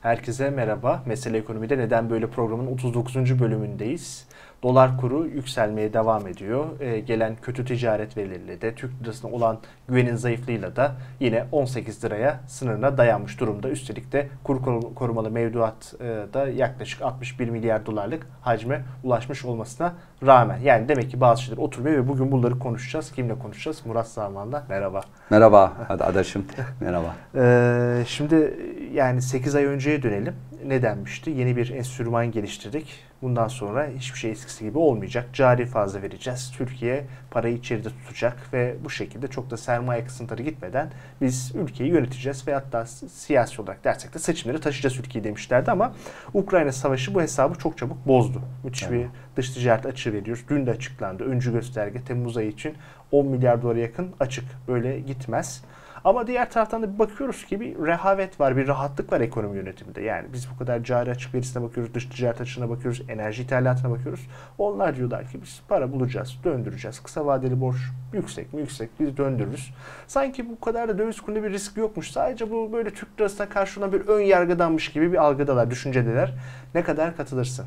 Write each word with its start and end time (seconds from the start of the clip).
Herkese 0.00 0.50
merhaba. 0.50 1.02
Mesele 1.06 1.38
Ekonomi'de 1.38 1.78
Neden 1.78 2.10
Böyle 2.10 2.30
programın 2.30 2.66
39. 2.66 3.40
bölümündeyiz. 3.40 4.26
Dolar 4.62 4.96
kuru 4.96 5.26
yükselmeye 5.26 5.92
devam 5.92 6.26
ediyor. 6.26 6.80
Ee, 6.80 7.00
gelen 7.00 7.36
kötü 7.42 7.64
ticaret 7.64 8.16
verileriyle 8.16 8.60
de 8.60 8.74
Türk 8.74 9.02
lirasına 9.02 9.30
olan 9.30 9.58
güvenin 9.88 10.16
zayıflığıyla 10.16 10.76
da 10.76 10.92
yine 11.20 11.44
18 11.52 12.04
liraya 12.04 12.40
sınırına 12.46 12.98
dayanmış 12.98 13.40
durumda. 13.40 13.68
Üstelik 13.68 14.12
de 14.12 14.28
kur 14.44 14.62
korumalı 14.94 15.30
mevduat 15.30 15.94
e, 16.00 16.04
da 16.34 16.48
yaklaşık 16.48 17.02
61 17.02 17.48
milyar 17.48 17.86
dolarlık 17.86 18.26
hacme 18.40 18.82
ulaşmış 19.04 19.44
olmasına 19.44 19.94
rağmen. 20.26 20.58
Yani 20.58 20.88
demek 20.88 21.10
ki 21.10 21.20
bazı 21.20 21.42
şeyler 21.42 21.62
oturmuyor 21.62 21.96
ve 21.96 22.08
bugün 22.08 22.32
bunları 22.32 22.58
konuşacağız. 22.58 23.12
Kimle 23.12 23.38
konuşacağız? 23.38 23.86
Murat 23.86 24.08
Sarman'la. 24.08 24.64
Merhaba. 24.68 25.00
Merhaba 25.30 25.72
adaşım. 25.88 26.46
Merhaba. 26.80 27.14
Ee, 27.34 28.04
şimdi 28.06 28.58
yani 28.92 29.22
8 29.22 29.54
ay 29.54 29.64
önceye 29.64 30.02
dönelim. 30.02 30.34
Ne 30.66 30.82
denmişti? 30.82 31.30
Yeni 31.30 31.56
bir 31.56 31.70
enstrüman 31.70 32.30
geliştirdik 32.30 33.04
Bundan 33.22 33.48
sonra 33.48 33.88
hiçbir 33.96 34.18
şey 34.18 34.30
eskisi 34.30 34.64
gibi 34.64 34.78
olmayacak. 34.78 35.28
Cari 35.32 35.66
fazla 35.66 36.02
vereceğiz. 36.02 36.52
Türkiye 36.56 37.04
parayı 37.30 37.54
içeride 37.54 37.88
tutacak 37.88 38.52
ve 38.52 38.76
bu 38.84 38.90
şekilde 38.90 39.28
çok 39.28 39.50
da 39.50 39.56
sermaye 39.56 40.04
kısıntıları 40.04 40.42
gitmeden 40.42 40.90
biz 41.20 41.52
ülkeyi 41.54 41.90
yöneteceğiz 41.90 42.48
ve 42.48 42.54
hatta 42.54 42.86
siyasi 42.86 43.62
olarak 43.62 43.84
dersek 43.84 44.14
de 44.14 44.18
seçimleri 44.18 44.60
taşıyacağız 44.60 45.06
ülkeyi 45.06 45.24
demişlerdi 45.24 45.70
ama 45.70 45.92
Ukrayna 46.34 46.72
Savaşı 46.72 47.14
bu 47.14 47.22
hesabı 47.22 47.58
çok 47.58 47.78
çabuk 47.78 48.06
bozdu. 48.06 48.42
Müthiş 48.64 48.82
evet. 48.82 48.92
bir 48.92 49.36
dış 49.36 49.50
ticaret 49.50 49.86
açığı 49.86 50.12
veriyoruz. 50.12 50.44
Dün 50.48 50.66
de 50.66 50.70
açıklandı. 50.70 51.24
Öncü 51.24 51.52
gösterge 51.52 52.04
Temmuz 52.04 52.36
ayı 52.36 52.48
için 52.48 52.74
10 53.12 53.26
milyar 53.26 53.62
dolara 53.62 53.78
yakın 53.78 54.14
açık. 54.20 54.44
Böyle 54.68 55.00
gitmez. 55.00 55.64
Ama 56.04 56.26
diğer 56.26 56.50
taraftan 56.50 56.82
da 56.82 56.94
bir 56.94 56.98
bakıyoruz 56.98 57.44
ki 57.44 57.60
bir 57.60 57.76
rehavet 57.78 58.40
var, 58.40 58.56
bir 58.56 58.68
rahatlık 58.68 59.12
var 59.12 59.20
ekonomi 59.20 59.56
yönetiminde. 59.56 60.02
Yani 60.02 60.28
biz 60.32 60.48
bu 60.54 60.58
kadar 60.58 60.84
cari 60.84 61.10
açık 61.10 61.34
verisine 61.34 61.62
bakıyoruz, 61.62 61.94
dış 61.94 62.06
ticaret 62.06 62.40
açığına 62.40 62.70
bakıyoruz, 62.70 63.02
enerji 63.08 63.42
ithalatına 63.42 63.90
bakıyoruz. 63.90 64.26
Onlar 64.58 64.96
diyorlar 64.96 65.28
ki 65.28 65.42
biz 65.42 65.60
para 65.68 65.92
bulacağız, 65.92 66.36
döndüreceğiz. 66.44 67.00
Kısa 67.00 67.26
vadeli 67.26 67.60
borç 67.60 67.76
yüksek 68.12 68.52
mi 68.52 68.60
yüksek 68.60 68.90
biz 69.00 69.16
döndürürüz. 69.16 69.74
Sanki 70.06 70.50
bu 70.50 70.60
kadar 70.60 70.88
da 70.88 70.98
döviz 70.98 71.20
kurunda 71.20 71.42
bir 71.42 71.50
risk 71.50 71.76
yokmuş. 71.76 72.10
Sadece 72.10 72.50
bu 72.50 72.72
böyle 72.72 72.90
Türk 72.90 73.20
lirasına 73.20 73.48
karşı 73.48 73.80
olan 73.80 73.92
bir 73.92 74.00
ön 74.00 74.20
yargıdanmış 74.20 74.92
gibi 74.92 75.12
bir 75.12 75.18
algıdalar, 75.18 75.70
düşüncedeler. 75.70 76.34
Ne 76.74 76.82
kadar 76.82 77.16
katılırsın? 77.16 77.66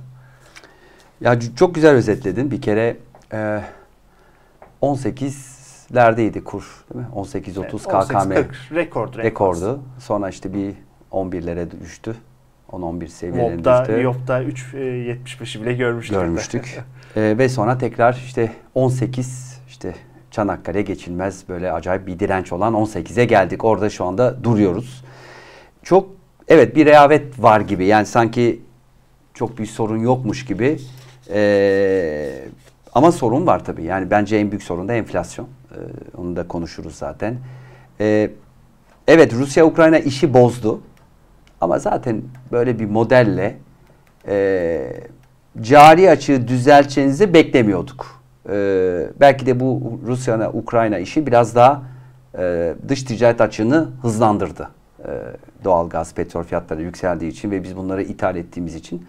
Ya 1.22 1.40
çok 1.56 1.76
güzel 1.76 1.92
özetledin. 1.92 2.52
Bir 2.52 2.62
kere 2.62 2.98
e, 3.34 3.62
18 4.82 5.63
lerdeydi 5.96 6.44
kur 6.44 6.86
değil 6.94 7.06
mi? 7.06 7.12
18-30 7.16 7.60
evet, 7.60 8.08
KKM 8.08 8.34
40, 8.34 8.72
rekord, 8.76 9.16
rekordu. 9.16 9.80
Sonra 10.00 10.30
işte 10.30 10.54
bir 10.54 10.74
11'lere 11.12 11.82
düştü. 11.82 12.16
10-11 12.72 13.08
seviyelerine 13.08 13.56
Mob'da, 13.56 13.82
düştü. 13.82 14.02
Yop'ta 14.02 14.44
3.75'i 14.44 15.62
bile 15.62 15.74
görmüştük. 15.74 16.18
Görmüştük. 16.18 16.84
ee, 17.16 17.36
ve 17.38 17.50
sonra 17.50 17.78
tekrar 17.78 18.14
işte 18.14 18.52
18 18.76 19.60
işte 19.68 19.96
Çanakkale 20.32 20.82
geçilmez 20.82 21.44
böyle 21.50 21.72
acayip 21.72 22.08
bir 22.08 22.20
direnç 22.20 22.54
olan 22.54 22.74
18'e 22.74 23.26
geldik. 23.26 23.64
Orada 23.64 23.90
şu 23.90 24.06
anda 24.06 24.44
duruyoruz. 24.44 25.04
Çok 25.84 26.10
evet 26.48 26.76
bir 26.76 26.86
rehavet 26.86 27.44
var 27.44 27.62
gibi. 27.62 27.86
Yani 27.86 28.06
sanki 28.06 28.62
çok 29.34 29.58
bir 29.58 29.66
sorun 29.66 29.98
yokmuş 29.98 30.46
gibi. 30.46 30.80
Ee, 31.30 32.46
ama 32.94 33.12
sorun 33.12 33.48
var 33.48 33.66
tabii. 33.66 33.84
Yani 33.84 34.12
bence 34.12 34.38
en 34.38 34.52
büyük 34.52 34.64
sorun 34.64 34.88
da 34.88 34.94
enflasyon. 34.94 35.48
Ee, 35.74 35.78
onu 36.18 36.36
da 36.36 36.48
konuşuruz 36.48 36.96
zaten. 36.96 37.38
Ee, 38.00 38.32
evet 39.08 39.34
Rusya-Ukrayna 39.34 40.00
işi 40.00 40.34
bozdu. 40.34 40.82
Ama 41.62 41.80
zaten 41.80 42.22
böyle 42.52 42.80
bir 42.80 42.86
modelle 42.86 43.58
e, 44.28 44.94
cari 45.62 46.10
açığı 46.10 46.48
düzelteceğinizi 46.48 47.34
beklemiyorduk. 47.34 48.22
E, 48.50 49.08
belki 49.20 49.46
de 49.46 49.60
bu 49.60 50.00
Rusya-Ukrayna 50.08 50.98
işi 50.98 51.28
biraz 51.28 51.56
daha 51.56 51.84
e, 52.38 52.76
dış 52.88 53.04
ticaret 53.04 53.42
açığını 53.42 53.90
hızlandırdı. 54.02 54.70
E, 55.00 55.10
doğal 55.64 55.90
petrol 56.16 56.44
fiyatları 56.44 56.82
yükseldiği 56.82 57.32
için 57.32 57.52
ve 57.52 57.64
biz 57.64 57.78
bunları 57.78 58.04
ithal 58.04 58.36
ettiğimiz 58.36 58.76
için. 58.76 59.06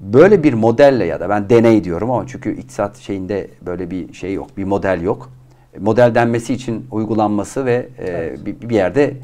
Böyle 0.00 0.42
bir 0.42 0.54
modelle 0.54 1.04
ya 1.04 1.20
da 1.20 1.28
ben 1.28 1.50
deney 1.50 1.84
diyorum 1.84 2.10
ama 2.10 2.26
çünkü 2.26 2.56
iktisat 2.56 2.96
şeyinde 2.96 3.50
böyle 3.66 3.90
bir 3.90 4.12
şey 4.12 4.34
yok, 4.34 4.56
bir 4.56 4.64
model 4.64 5.00
yok 5.00 5.30
model 5.80 6.14
denmesi 6.14 6.54
için 6.54 6.86
uygulanması 6.90 7.66
ve 7.66 7.88
e, 7.98 8.06
evet. 8.06 8.46
bir, 8.46 8.68
bir 8.68 8.74
yerde 8.74 9.14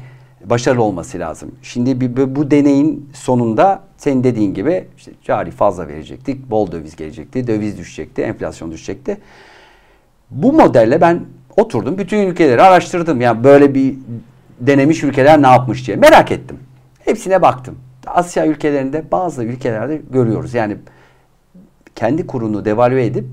başarılı 0.45 0.83
olması 0.83 1.19
lazım. 1.19 1.51
Şimdi 1.61 2.01
bir, 2.01 2.35
bu 2.35 2.51
deneyin 2.51 3.09
sonunda 3.13 3.83
senin 3.97 4.23
dediğin 4.23 4.53
gibi 4.53 4.87
işte 4.97 5.11
cari 5.23 5.51
fazla 5.51 5.87
verecektik, 5.87 6.49
bol 6.49 6.71
döviz 6.71 6.95
gelecekti, 6.95 7.47
döviz 7.47 7.77
düşecekti, 7.77 8.21
enflasyon 8.21 8.71
düşecekti. 8.71 9.17
Bu 10.31 10.53
modelle 10.53 11.01
ben 11.01 11.21
oturdum, 11.57 11.97
bütün 11.97 12.17
ülkeleri 12.17 12.61
araştırdım. 12.61 13.21
Yani 13.21 13.43
böyle 13.43 13.75
bir 13.75 13.95
denemiş 14.59 15.03
ülkeler 15.03 15.41
ne 15.41 15.47
yapmış 15.47 15.87
diye 15.87 15.97
merak 15.97 16.31
ettim. 16.31 16.59
Hepsine 16.99 17.41
baktım. 17.41 17.75
Asya 18.07 18.47
ülkelerinde 18.47 19.03
bazı 19.11 19.43
ülkelerde 19.43 20.01
görüyoruz. 20.11 20.53
Yani 20.53 20.77
kendi 21.95 22.27
kurunu 22.27 22.65
devalüe 22.65 23.05
edip 23.05 23.25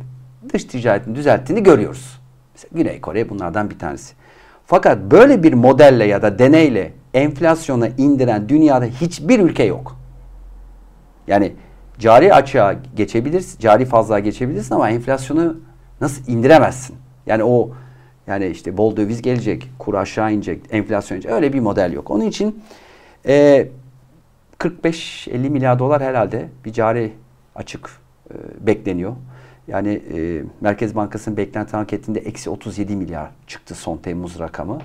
dış 0.52 0.64
ticaretini 0.64 1.14
düzelttiğini 1.14 1.62
görüyoruz. 1.62 2.17
Mesela 2.58 2.82
Güney 2.82 3.00
Kore 3.00 3.28
bunlardan 3.28 3.70
bir 3.70 3.78
tanesi. 3.78 4.14
Fakat 4.66 4.98
böyle 4.98 5.42
bir 5.42 5.52
modelle 5.52 6.04
ya 6.04 6.22
da 6.22 6.38
deneyle 6.38 6.92
enflasyonu 7.14 7.86
indiren 7.98 8.48
dünyada 8.48 8.84
hiçbir 8.84 9.40
ülke 9.40 9.64
yok. 9.64 9.96
Yani 11.26 11.52
cari 11.98 12.34
açığa 12.34 12.74
geçebilirsin, 12.96 13.58
cari 13.58 13.84
fazla 13.84 14.18
geçebilirsin 14.18 14.74
ama 14.74 14.90
enflasyonu 14.90 15.56
nasıl 16.00 16.32
indiremezsin? 16.32 16.96
Yani 17.26 17.44
o 17.44 17.70
yani 18.26 18.46
işte 18.46 18.76
bol 18.76 18.96
döviz 18.96 19.22
gelecek, 19.22 19.70
kur 19.78 19.94
aşağı 19.94 20.32
inecek, 20.32 20.62
enflasyon 20.70 21.16
inecek. 21.16 21.32
Öyle 21.32 21.52
bir 21.52 21.60
model 21.60 21.92
yok. 21.92 22.10
Onun 22.10 22.24
için 22.24 22.62
e, 23.26 23.68
45-50 24.58 25.50
milyar 25.50 25.78
dolar 25.78 26.02
herhalde 26.02 26.48
bir 26.64 26.72
cari 26.72 27.12
açık 27.54 27.90
e, 28.30 28.34
bekleniyor. 28.66 29.12
Yani 29.68 30.02
e, 30.16 30.42
Merkez 30.60 30.96
Bankası'nın 30.96 31.36
beklenti 31.36 31.76
anketinde 31.76 32.20
eksi 32.20 32.50
37 32.50 32.96
milyar 32.96 33.30
çıktı 33.46 33.74
son 33.74 33.96
Temmuz 33.96 34.38
rakamı. 34.38 34.78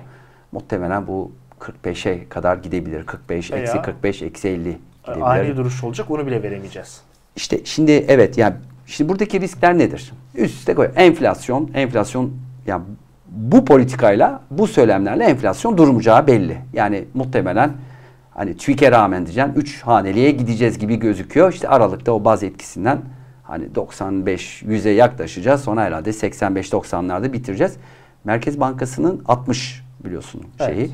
Muhtemelen 0.52 1.06
bu 1.06 1.32
45'e 1.60 2.28
kadar 2.28 2.56
gidebilir. 2.56 3.06
45, 3.06 3.52
Veya 3.52 3.62
eksi 3.62 3.82
45, 3.82 4.22
eksi 4.22 4.48
50 4.48 4.58
gidebilir. 4.58 5.22
Ani 5.22 5.56
duruş 5.56 5.84
olacak 5.84 6.10
onu 6.10 6.26
bile 6.26 6.42
veremeyeceğiz. 6.42 7.00
İşte 7.36 7.64
şimdi 7.64 7.92
evet 7.92 8.38
yani 8.38 8.54
şimdi 8.86 9.10
buradaki 9.10 9.40
riskler 9.40 9.78
nedir? 9.78 10.12
Üst 10.34 10.54
üste 10.54 10.74
koy. 10.74 10.90
Enflasyon, 10.96 11.70
enflasyon 11.74 12.32
yani 12.66 12.82
bu 13.28 13.64
politikayla, 13.64 14.42
bu 14.50 14.66
söylemlerle 14.66 15.24
enflasyon 15.24 15.78
durmayacağı 15.78 16.26
belli. 16.26 16.58
Yani 16.72 17.04
muhtemelen 17.14 17.72
hani 18.30 18.56
TÜİK'e 18.56 18.90
rağmen 18.90 19.26
diyeceğim 19.26 19.52
3 19.56 19.82
haneliğe 19.82 20.30
gideceğiz 20.30 20.78
gibi 20.78 20.96
gözüküyor. 20.96 21.52
İşte 21.52 21.68
Aralık'ta 21.68 22.12
o 22.12 22.24
baz 22.24 22.42
etkisinden 22.42 22.98
Hani 23.44 23.74
95 23.74 24.62
100'e 24.62 24.90
yaklaşacağız. 24.90 25.60
Sonra 25.60 25.82
herhalde 25.82 26.12
85 26.12 26.72
90'larda 26.72 27.32
bitireceğiz. 27.32 27.76
Merkez 28.24 28.60
Bankası'nın 28.60 29.22
60 29.26 29.84
biliyorsun 30.04 30.42
şeyi. 30.58 30.78
Evet. 30.78 30.90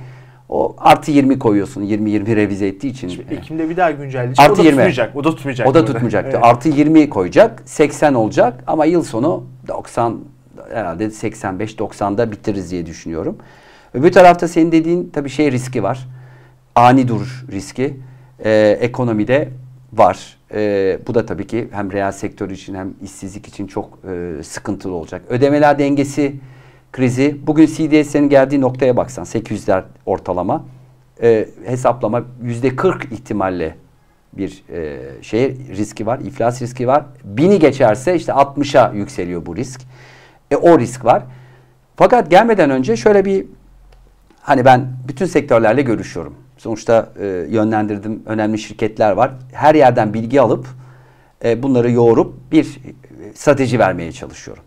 O 0.49 0.77
artı 0.79 1.11
20 1.11 1.39
koyuyorsun. 1.39 1.83
20-20 1.83 2.37
revize 2.37 2.67
ettiği 2.67 2.89
için. 2.89 3.09
Şimdi 3.09 3.35
Ekim'de 3.35 3.69
bir 3.71 3.77
daha 3.77 3.91
güncelleyecek. 3.91 4.41
Artı 4.41 4.53
o 4.53 4.57
da 4.57 4.63
20. 4.63 4.71
tutmayacak. 4.71 5.17
O 5.17 5.25
da 5.25 5.35
tutmayacak. 5.35 5.69
O 5.69 5.75
da 5.75 5.85
tutmayacak. 5.85 6.25
Evet. 6.25 6.39
Artı 6.43 6.69
20 6.69 7.11
koyacak. 7.11 7.63
80 7.65 8.15
olacak 8.15 8.65
ama 8.67 8.85
yıl 8.85 9.03
sonu 9.03 9.45
90 9.69 10.19
herhalde 10.73 11.07
85-90'da 11.07 12.33
bitiririz 12.33 12.71
diye 12.71 12.87
düşünüyorum. 12.87 13.37
Öbür 13.95 14.13
tarafta 14.13 14.49
senin 14.49 14.73
dediğin 14.73 15.11
tabii 15.13 15.31
şey 15.31 15.53
riski 15.53 15.83
var. 15.83 16.09
Ani 16.75 17.09
duruş 17.09 17.45
riski. 17.53 17.97
Ee, 18.45 18.79
ekonomide 18.81 19.49
var. 19.93 20.37
E, 20.55 20.99
bu 21.07 21.15
da 21.15 21.27
tabii 21.27 21.47
ki 21.47 21.69
hem 21.73 21.93
reel 21.93 22.13
sektör 22.13 22.51
için 22.51 22.75
hem 22.75 22.95
işsizlik 23.03 23.49
için 23.49 23.67
çok 23.67 23.99
e, 24.11 24.43
sıkıntılı 24.43 24.95
olacak. 24.95 25.23
Ödemeler 25.29 25.79
dengesi 25.79 26.35
krizi. 26.93 27.37
Bugün 27.47 27.67
CDS'nin 27.67 28.29
geldiği 28.29 28.61
noktaya 28.61 28.97
baksan 28.97 29.25
800'ler 29.25 29.83
ortalama. 30.07 30.65
E, 31.23 31.49
hesaplama 31.65 32.23
yüzde 32.43 32.77
40 32.77 33.13
ihtimalle 33.13 33.77
bir 34.33 34.65
e, 34.73 34.99
şey 35.23 35.57
riski 35.69 36.07
var, 36.07 36.19
iflas 36.19 36.63
riski 36.63 36.87
var. 36.87 37.05
Bini 37.25 37.59
geçerse 37.59 38.17
işte 38.17 38.33
60'a 38.33 38.93
yükseliyor 38.93 39.47
bu 39.47 39.57
risk. 39.57 39.81
E, 40.51 40.57
o 40.57 40.79
risk 40.79 41.05
var. 41.05 41.23
Fakat 41.97 42.31
gelmeden 42.31 42.71
önce 42.71 42.97
şöyle 42.97 43.25
bir 43.25 43.47
hani 44.41 44.65
ben 44.65 44.89
bütün 45.09 45.27
sektörlerle 45.27 45.83
görüşüyorum. 45.83 46.35
Sonuçta 46.61 47.13
e, 47.21 47.27
yönlendirdim 47.27 48.23
önemli 48.27 48.59
şirketler 48.59 49.13
var. 49.13 49.33
Her 49.53 49.75
yerden 49.75 50.15
bilgi 50.15 50.41
alıp 50.41 50.67
e, 51.45 51.63
bunları 51.63 51.91
yoğurup 51.91 52.35
bir 52.53 52.65
e, 52.65 53.35
strateji 53.35 53.79
vermeye 53.79 54.13
çalışıyorum. 54.13 54.63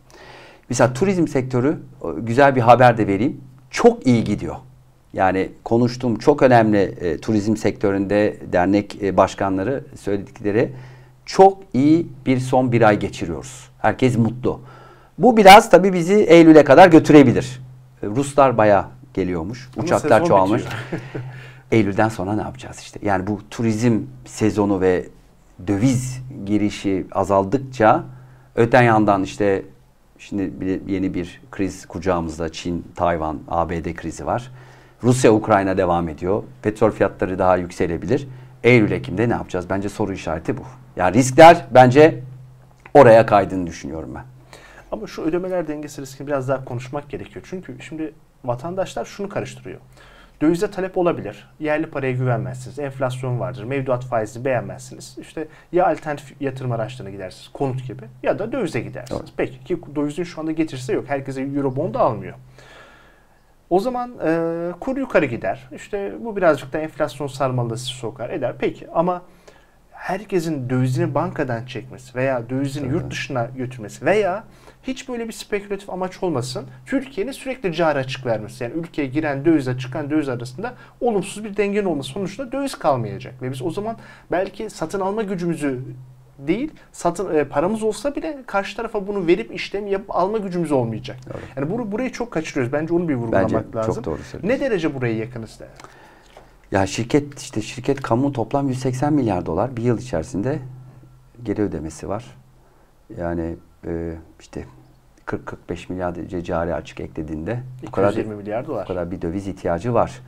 Mesela 0.70 0.94
turizm 0.94 1.28
sektörü 1.28 1.78
güzel 2.18 2.56
bir 2.56 2.62
haber 2.62 2.98
de 2.98 3.08
vereyim. 3.08 3.42
Çok 3.70 4.08
iyi 4.08 4.24
gidiyor. 4.24 4.56
Yani 5.14 5.50
konuştuğum 5.64 6.16
çok 6.16 6.42
önemli 6.42 6.78
e, 6.78 7.18
turizm 7.18 7.56
sektöründe 7.58 8.38
dernek 8.54 9.04
e, 9.04 9.18
başkanları 9.18 9.84
söyledikleri 10.00 10.72
çok 11.26 11.58
iyi 11.74 12.08
bir 12.26 12.40
son 12.40 12.72
bir 12.72 12.82
ay 12.82 13.00
geçiriyoruz. 13.00 13.70
Herkes 13.80 14.18
mutlu. 14.18 14.60
Bu 15.18 15.38
biraz 15.38 15.70
tabii 15.70 15.94
bizi 15.94 16.16
Eylül'e 16.16 16.64
kadar 16.64 16.88
götürebilir. 16.88 17.62
E, 18.04 18.08
Ruslar 18.08 18.58
baya 18.58 18.90
geliyormuş. 19.14 19.70
Ama 19.78 19.84
Uçaklar 19.84 20.26
çoğalmış. 20.26 20.64
Eylül'den 21.72 22.10
sonra 22.10 22.36
ne 22.36 22.42
yapacağız 22.42 22.80
işte? 22.80 23.00
Yani 23.04 23.28
bu 23.28 23.40
turizm 23.50 24.00
sezonu 24.26 24.82
ve 24.82 25.06
döviz 25.68 26.22
girişi 26.46 27.08
azaldıkça 27.12 28.04
öten 28.56 28.82
yandan 28.82 29.24
işte 29.24 29.66
şimdi 30.18 30.52
yeni 30.88 31.14
bir 31.14 31.42
kriz 31.52 31.86
kucağımızda 31.86 32.52
Çin, 32.52 32.88
Tayvan, 32.96 33.40
ABD 33.48 33.94
krizi 33.94 34.26
var. 34.26 34.52
Rusya, 35.04 35.34
Ukrayna 35.34 35.78
devam 35.78 36.10
ediyor. 36.10 36.44
Petrol 36.62 36.92
fiyatları 36.92 37.40
daha 37.40 37.58
yükselebilir. 37.58 38.28
Eylül, 38.64 38.92
Ekim'de 38.92 39.30
ne 39.30 39.34
yapacağız? 39.34 39.70
Bence 39.70 39.90
soru 39.90 40.14
işareti 40.14 40.58
bu. 40.58 40.62
Yani 40.96 41.14
riskler 41.14 41.66
bence 41.72 42.24
oraya 42.94 43.26
kaydığını 43.26 43.68
düşünüyorum 43.68 44.12
ben. 44.16 44.24
Ama 44.92 45.08
şu 45.08 45.22
ödemeler 45.22 45.68
dengesi 45.68 46.02
riskini 46.02 46.28
biraz 46.28 46.48
daha 46.50 46.66
konuşmak 46.66 47.10
gerekiyor. 47.10 47.46
Çünkü 47.50 47.78
şimdi 47.82 48.14
vatandaşlar 48.46 49.06
şunu 49.06 49.30
karıştırıyor. 49.30 49.80
Dövize 50.42 50.72
talep 50.72 50.98
olabilir. 50.98 51.48
Yerli 51.60 51.86
paraya 51.86 52.12
güvenmezsiniz. 52.12 52.80
Enflasyon 52.80 53.40
vardır. 53.40 53.64
Mevduat 53.64 54.06
faizini 54.06 54.46
beğenmezsiniz. 54.46 55.18
İşte 55.22 55.48
ya 55.72 55.88
alternatif 55.88 56.42
yatırım 56.42 56.72
araçlarına 56.72 57.12
gidersiniz. 57.12 57.50
Konut 57.54 57.88
gibi. 57.88 58.04
Ya 58.24 58.40
da 58.40 58.52
dövize 58.52 58.80
gidersiniz. 58.80 59.22
Doğru. 59.22 59.28
Peki 59.38 59.64
ki 59.64 59.78
dövizin 59.96 60.24
şu 60.24 60.42
anda 60.42 60.52
getirisi 60.52 60.94
yok. 60.94 61.06
Herkese 61.08 61.42
Eurobond 61.42 61.96
almıyor. 61.96 62.36
O 63.70 63.80
zaman 63.80 64.12
e, 64.26 64.72
kur 64.80 64.98
yukarı 64.98 65.26
gider. 65.26 65.70
İşte 65.76 66.14
bu 66.20 66.36
birazcık 66.36 66.74
da 66.74 66.78
enflasyon 66.78 67.28
sarmalını 67.28 67.78
sizi 67.78 67.92
sokar 67.92 68.30
eder. 68.30 68.56
Peki 68.60 68.88
ama 68.94 69.22
herkesin 69.92 70.70
dövizini 70.70 71.16
bankadan 71.16 71.66
çekmesi 71.66 72.16
veya 72.16 72.50
dövizini 72.50 72.84
Tabii. 72.84 72.94
yurt 72.94 73.12
dışına 73.12 73.48
götürmesi 73.58 74.06
veya 74.06 74.44
hiç 74.84 75.10
böyle 75.10 75.28
bir 75.28 75.34
spekülatif 75.34 75.90
amaç 75.90 76.24
olmasın. 76.24 76.66
Türkiye'nin 76.86 77.32
sürekli 77.32 77.74
cari 77.74 78.00
açık 78.00 78.26
vermesi. 78.26 78.64
Yani 78.64 78.74
ülkeye 78.74 79.08
giren 79.08 79.46
dövizle 79.46 79.78
çıkan 79.78 80.10
döviz 80.10 80.30
arasında 80.30 80.74
olumsuz 81.02 81.44
bir 81.44 81.58
dengenin 81.58 81.86
olması 81.86 82.10
sonuçta 82.10 82.52
döviz 82.52 82.76
kalmayacak. 82.76 83.42
Ve 83.42 83.52
biz 83.52 83.62
o 83.62 83.72
zaman 83.72 83.98
belki 84.32 84.70
satın 84.70 85.00
alma 85.00 85.22
gücümüzü 85.24 85.80
değil, 86.40 86.72
satın 86.92 87.36
e, 87.36 87.44
paramız 87.44 87.84
olsa 87.84 88.16
bile 88.16 88.44
karşı 88.46 88.76
tarafa 88.76 89.08
bunu 89.08 89.28
verip 89.28 89.56
işlem 89.56 89.88
yapıp 89.88 90.16
alma 90.16 90.38
gücümüz 90.38 90.72
olmayacak. 90.72 91.18
Doğru. 91.30 91.42
Yani 91.56 91.72
bunu 91.72 91.92
burayı 91.92 92.12
çok 92.12 92.32
kaçırıyoruz. 92.32 92.74
Bence 92.74 92.94
onu 92.94 93.10
bir 93.10 93.16
vurgulamak 93.16 93.52
Bence 93.52 93.78
lazım. 93.78 93.94
çok 93.94 94.06
doğru. 94.06 94.20
Ne 94.44 94.60
derece 94.60 94.96
buraya 94.96 95.16
yakınız 95.16 95.60
da? 95.60 95.68
Ya 96.72 96.88
şirket 96.88 97.40
işte 97.40 97.62
şirket 97.62 98.02
kamu 98.02 98.32
toplam 98.34 98.68
180 98.70 99.14
milyar 99.14 99.46
dolar 99.46 99.78
bir 99.78 99.84
yıl 99.84 99.98
içerisinde 99.98 100.60
geri 101.44 101.62
ödemesi 101.62 102.10
var. 102.10 102.26
Yani 103.18 103.56
e, 103.88 104.14
işte 104.40 104.66
40-45 105.28 105.92
milyar 105.92 106.44
cari 106.44 106.74
açık 106.76 107.00
eklediğinde 107.00 107.60
bu 107.88 107.92
kadar, 107.92 108.10
220 108.12 108.36
milyar 108.36 108.64
bu 108.64 108.68
dolar. 108.68 108.88
kadar 108.88 109.12
bir 109.12 109.22
döviz 109.22 109.48
ihtiyacı 109.48 109.94
var. 109.94 110.20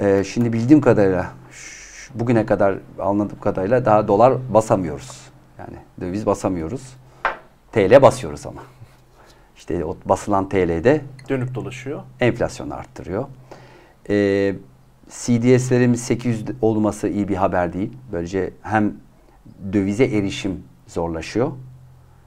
E, 0.00 0.24
şimdi 0.24 0.52
bildiğim 0.52 0.80
kadarıyla 0.80 1.32
ş- 1.52 2.10
bugüne 2.14 2.46
kadar 2.46 2.78
anladığım 2.98 3.40
kadarıyla 3.40 3.84
daha 3.84 4.08
dolar 4.08 4.34
basamıyoruz. 4.54 5.20
Yani 5.58 5.76
döviz 6.00 6.26
basamıyoruz. 6.26 6.96
TL 7.72 8.02
basıyoruz 8.02 8.46
ama. 8.46 8.62
İşte 9.56 9.84
o 9.84 9.96
basılan 10.04 10.48
TL'de 10.48 11.00
Dönüp 11.28 11.54
dolaşıyor. 11.54 12.02
enflasyonu 12.20 12.74
arttırıyor. 12.74 13.24
Ee, 14.08 14.54
CDS'lerimiz 15.08 16.02
800 16.02 16.44
olması 16.62 17.08
iyi 17.08 17.28
bir 17.28 17.36
haber 17.36 17.72
değil. 17.72 17.92
Böylece 18.12 18.50
hem 18.62 18.94
dövize 19.72 20.04
erişim 20.04 20.62
zorlaşıyor 20.86 21.52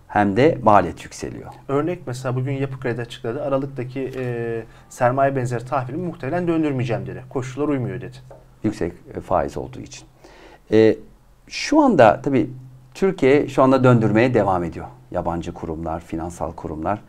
hem 0.08 0.38
de 0.38 0.58
maliyet 0.64 1.04
yükseliyor. 1.04 1.52
Örnek 1.68 2.00
mesela 2.08 2.36
bugün 2.36 2.52
Yapı 2.52 2.80
Kredi 2.80 3.02
açıkladı. 3.02 3.44
Aralıktaki 3.44 4.12
e, 4.18 4.64
sermaye 4.90 5.36
benzeri 5.36 5.66
tahvilimi 5.66 6.06
muhtemelen 6.08 6.48
döndürmeyeceğim 6.48 7.08
dedi. 7.08 7.24
Koşullar 7.30 7.68
uymuyor 7.68 8.02
dedi. 8.02 8.18
Yüksek 8.64 8.94
e, 9.16 9.22
faiz 9.22 9.58
olduğu 9.58 9.80
için. 9.80 10.08
Ee, 10.72 10.96
şu 11.48 11.82
anda 11.82 12.22
tabii 12.22 12.50
Türkiye 12.94 13.48
şu 13.48 13.64
anda 13.64 13.84
döndürmeye 13.84 14.34
devam 14.34 14.64
ediyor. 14.64 14.86
Yabancı 15.12 15.54
kurumlar, 15.54 16.00
finansal 16.00 16.52
kurumlar. 16.52 17.02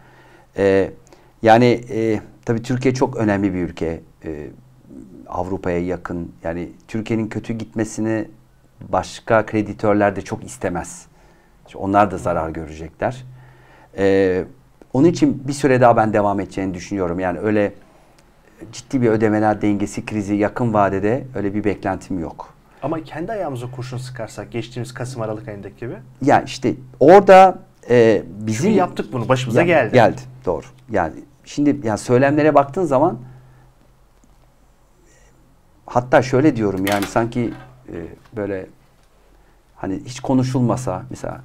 Ee, 0.57 0.91
yani 1.43 1.81
e, 1.91 2.21
tabii 2.45 2.63
Türkiye 2.63 2.95
çok 2.95 3.17
önemli 3.17 3.55
bir 3.55 3.63
ülke. 3.63 4.01
Ee, 4.25 4.49
Avrupa'ya 5.27 5.79
yakın. 5.79 6.33
Yani 6.45 6.69
Türkiye'nin 6.89 7.29
kötü 7.29 7.53
gitmesini 7.53 8.29
başka 8.89 9.47
kreditörler 9.47 10.17
de 10.17 10.23
çok 10.23 10.45
istemez. 10.45 11.07
Çünkü 11.67 11.79
Onlar 11.79 12.11
da 12.11 12.19
zarar 12.19 12.51
görecekler. 12.51 13.25
Ee, 13.99 14.45
onun 14.93 15.09
için 15.09 15.43
bir 15.49 15.53
süre 15.53 15.81
daha 15.81 15.97
ben 15.97 16.13
devam 16.13 16.41
edeceğini 16.41 16.75
düşünüyorum. 16.75 17.21
Yani 17.21 17.39
öyle 17.39 17.73
ciddi 18.73 19.03
bir 19.03 19.09
ödemeler 19.09 19.63
dengesi 19.63 20.07
krizi 20.07 20.35
yakın 20.35 20.75
vadede 20.75 21.27
öyle 21.35 21.55
bir 21.55 21.65
beklentim 21.65 22.19
yok. 22.21 22.55
Ama 22.83 23.05
kendi 23.05 23.33
ayağımıza 23.33 23.71
kurşun 23.71 23.99
sıkarsak 23.99 24.53
geçtiğimiz 24.53 24.95
Kasım 24.95 25.23
Aralık 25.23 25.49
ayındaki 25.49 25.77
gibi. 25.77 25.95
Yani 26.23 26.45
işte 26.45 26.75
orada 27.01 27.59
e, 27.91 28.23
bizim 28.27 28.47
Bizim 28.47 28.73
yaptık 28.73 29.13
bunu 29.13 29.29
başımıza 29.29 29.61
Ya- 29.61 29.67
geldi. 29.67 29.95
Geldi. 29.95 30.21
Doğru. 30.47 30.65
Yani 30.91 31.15
şimdi 31.45 31.87
yani 31.87 31.99
söylemlere 31.99 32.55
baktığın 32.55 32.85
zaman 32.85 33.19
hatta 35.87 36.23
şöyle 36.23 36.57
diyorum 36.57 36.87
yani 36.87 37.07
sanki 37.07 37.55
e, 37.89 37.95
böyle 38.37 38.67
hani 39.77 40.01
hiç 40.07 40.21
konuşulmasa 40.21 41.03
mesela 41.11 41.41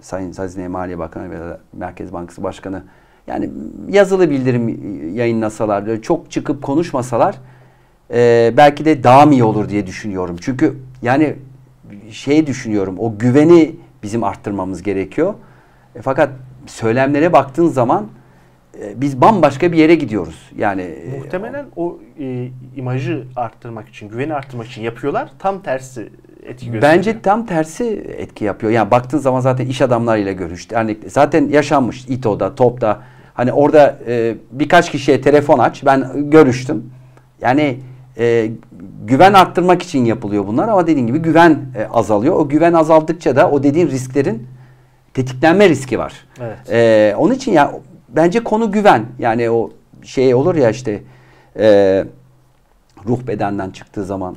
Sayın 0.00 0.32
Hazine 0.32 0.68
Maliye 0.68 0.98
Bakanı 0.98 1.30
ve 1.30 1.56
Merkez 1.72 2.12
Bankası 2.12 2.42
Başkanı 2.42 2.82
yani 3.26 3.50
yazılı 3.88 4.30
bildirim 4.30 4.68
yayınlasalar 5.16 6.02
çok 6.02 6.30
çıkıp 6.30 6.62
konuşmasalar 6.62 7.36
e, 8.10 8.52
belki 8.56 8.84
de 8.84 9.04
daha 9.04 9.26
mı 9.26 9.32
iyi 9.32 9.44
olur 9.44 9.68
diye 9.68 9.86
düşünüyorum. 9.86 10.36
Çünkü 10.40 10.76
yani 11.02 11.36
şey 12.10 12.46
düşünüyorum 12.46 12.96
o 12.98 13.18
güveni 13.18 13.76
bizim 14.02 14.24
arttırmamız 14.24 14.82
gerekiyor. 14.82 15.34
E, 15.94 16.02
fakat 16.02 16.30
söylemlere 16.66 17.32
baktığın 17.32 17.68
zaman 17.68 18.06
e, 18.80 19.00
biz 19.00 19.20
bambaşka 19.20 19.72
bir 19.72 19.76
yere 19.76 19.94
gidiyoruz. 19.94 20.50
Yani 20.56 20.82
e, 20.82 21.18
Muhtemelen 21.18 21.66
o 21.76 21.98
e, 22.18 22.48
imajı 22.76 23.24
arttırmak 23.36 23.88
için, 23.88 24.08
güveni 24.08 24.34
arttırmak 24.34 24.66
için 24.66 24.82
yapıyorlar. 24.82 25.30
Tam 25.38 25.62
tersi 25.62 26.08
etki 26.44 26.70
gösteriyor. 26.70 26.82
Bence 26.82 27.22
tam 27.22 27.46
tersi 27.46 27.84
etki 28.18 28.44
yapıyor. 28.44 28.72
Yani 28.72 28.90
baktığın 28.90 29.18
zaman 29.18 29.40
zaten 29.40 29.66
iş 29.66 29.82
adamlarıyla 29.82 30.32
görüştü. 30.32 30.74
Yani 30.74 30.98
zaten 31.06 31.48
yaşanmış 31.48 32.04
İTO'da, 32.08 32.54
TOP'ta. 32.54 33.02
Hani 33.34 33.52
orada 33.52 33.98
e, 34.06 34.34
birkaç 34.50 34.90
kişiye 34.90 35.20
telefon 35.20 35.58
aç. 35.58 35.84
Ben 35.86 36.30
görüştüm. 36.30 36.90
Yani 37.40 37.78
e, 38.18 38.50
güven 39.04 39.32
arttırmak 39.32 39.82
için 39.82 40.04
yapılıyor 40.04 40.46
bunlar 40.46 40.68
ama 40.68 40.86
dediğin 40.86 41.06
gibi 41.06 41.18
güven 41.18 41.50
e, 41.76 41.86
azalıyor. 41.92 42.34
O 42.34 42.48
güven 42.48 42.72
azaldıkça 42.72 43.36
da 43.36 43.50
o 43.50 43.62
dediğin 43.62 43.88
risklerin 43.88 44.46
tetiklenme 45.14 45.68
riski 45.68 45.98
var. 45.98 46.12
Evet. 46.40 46.58
E, 46.70 47.14
onun 47.16 47.34
için 47.34 47.52
ya 47.52 47.72
bence 48.08 48.44
konu 48.44 48.72
güven. 48.72 49.06
Yani 49.18 49.50
o 49.50 49.70
şey 50.02 50.34
olur 50.34 50.54
ya 50.54 50.70
işte 50.70 51.02
e, 51.58 52.04
ruh 53.06 53.26
bedenden 53.26 53.70
çıktığı 53.70 54.04
zaman 54.04 54.36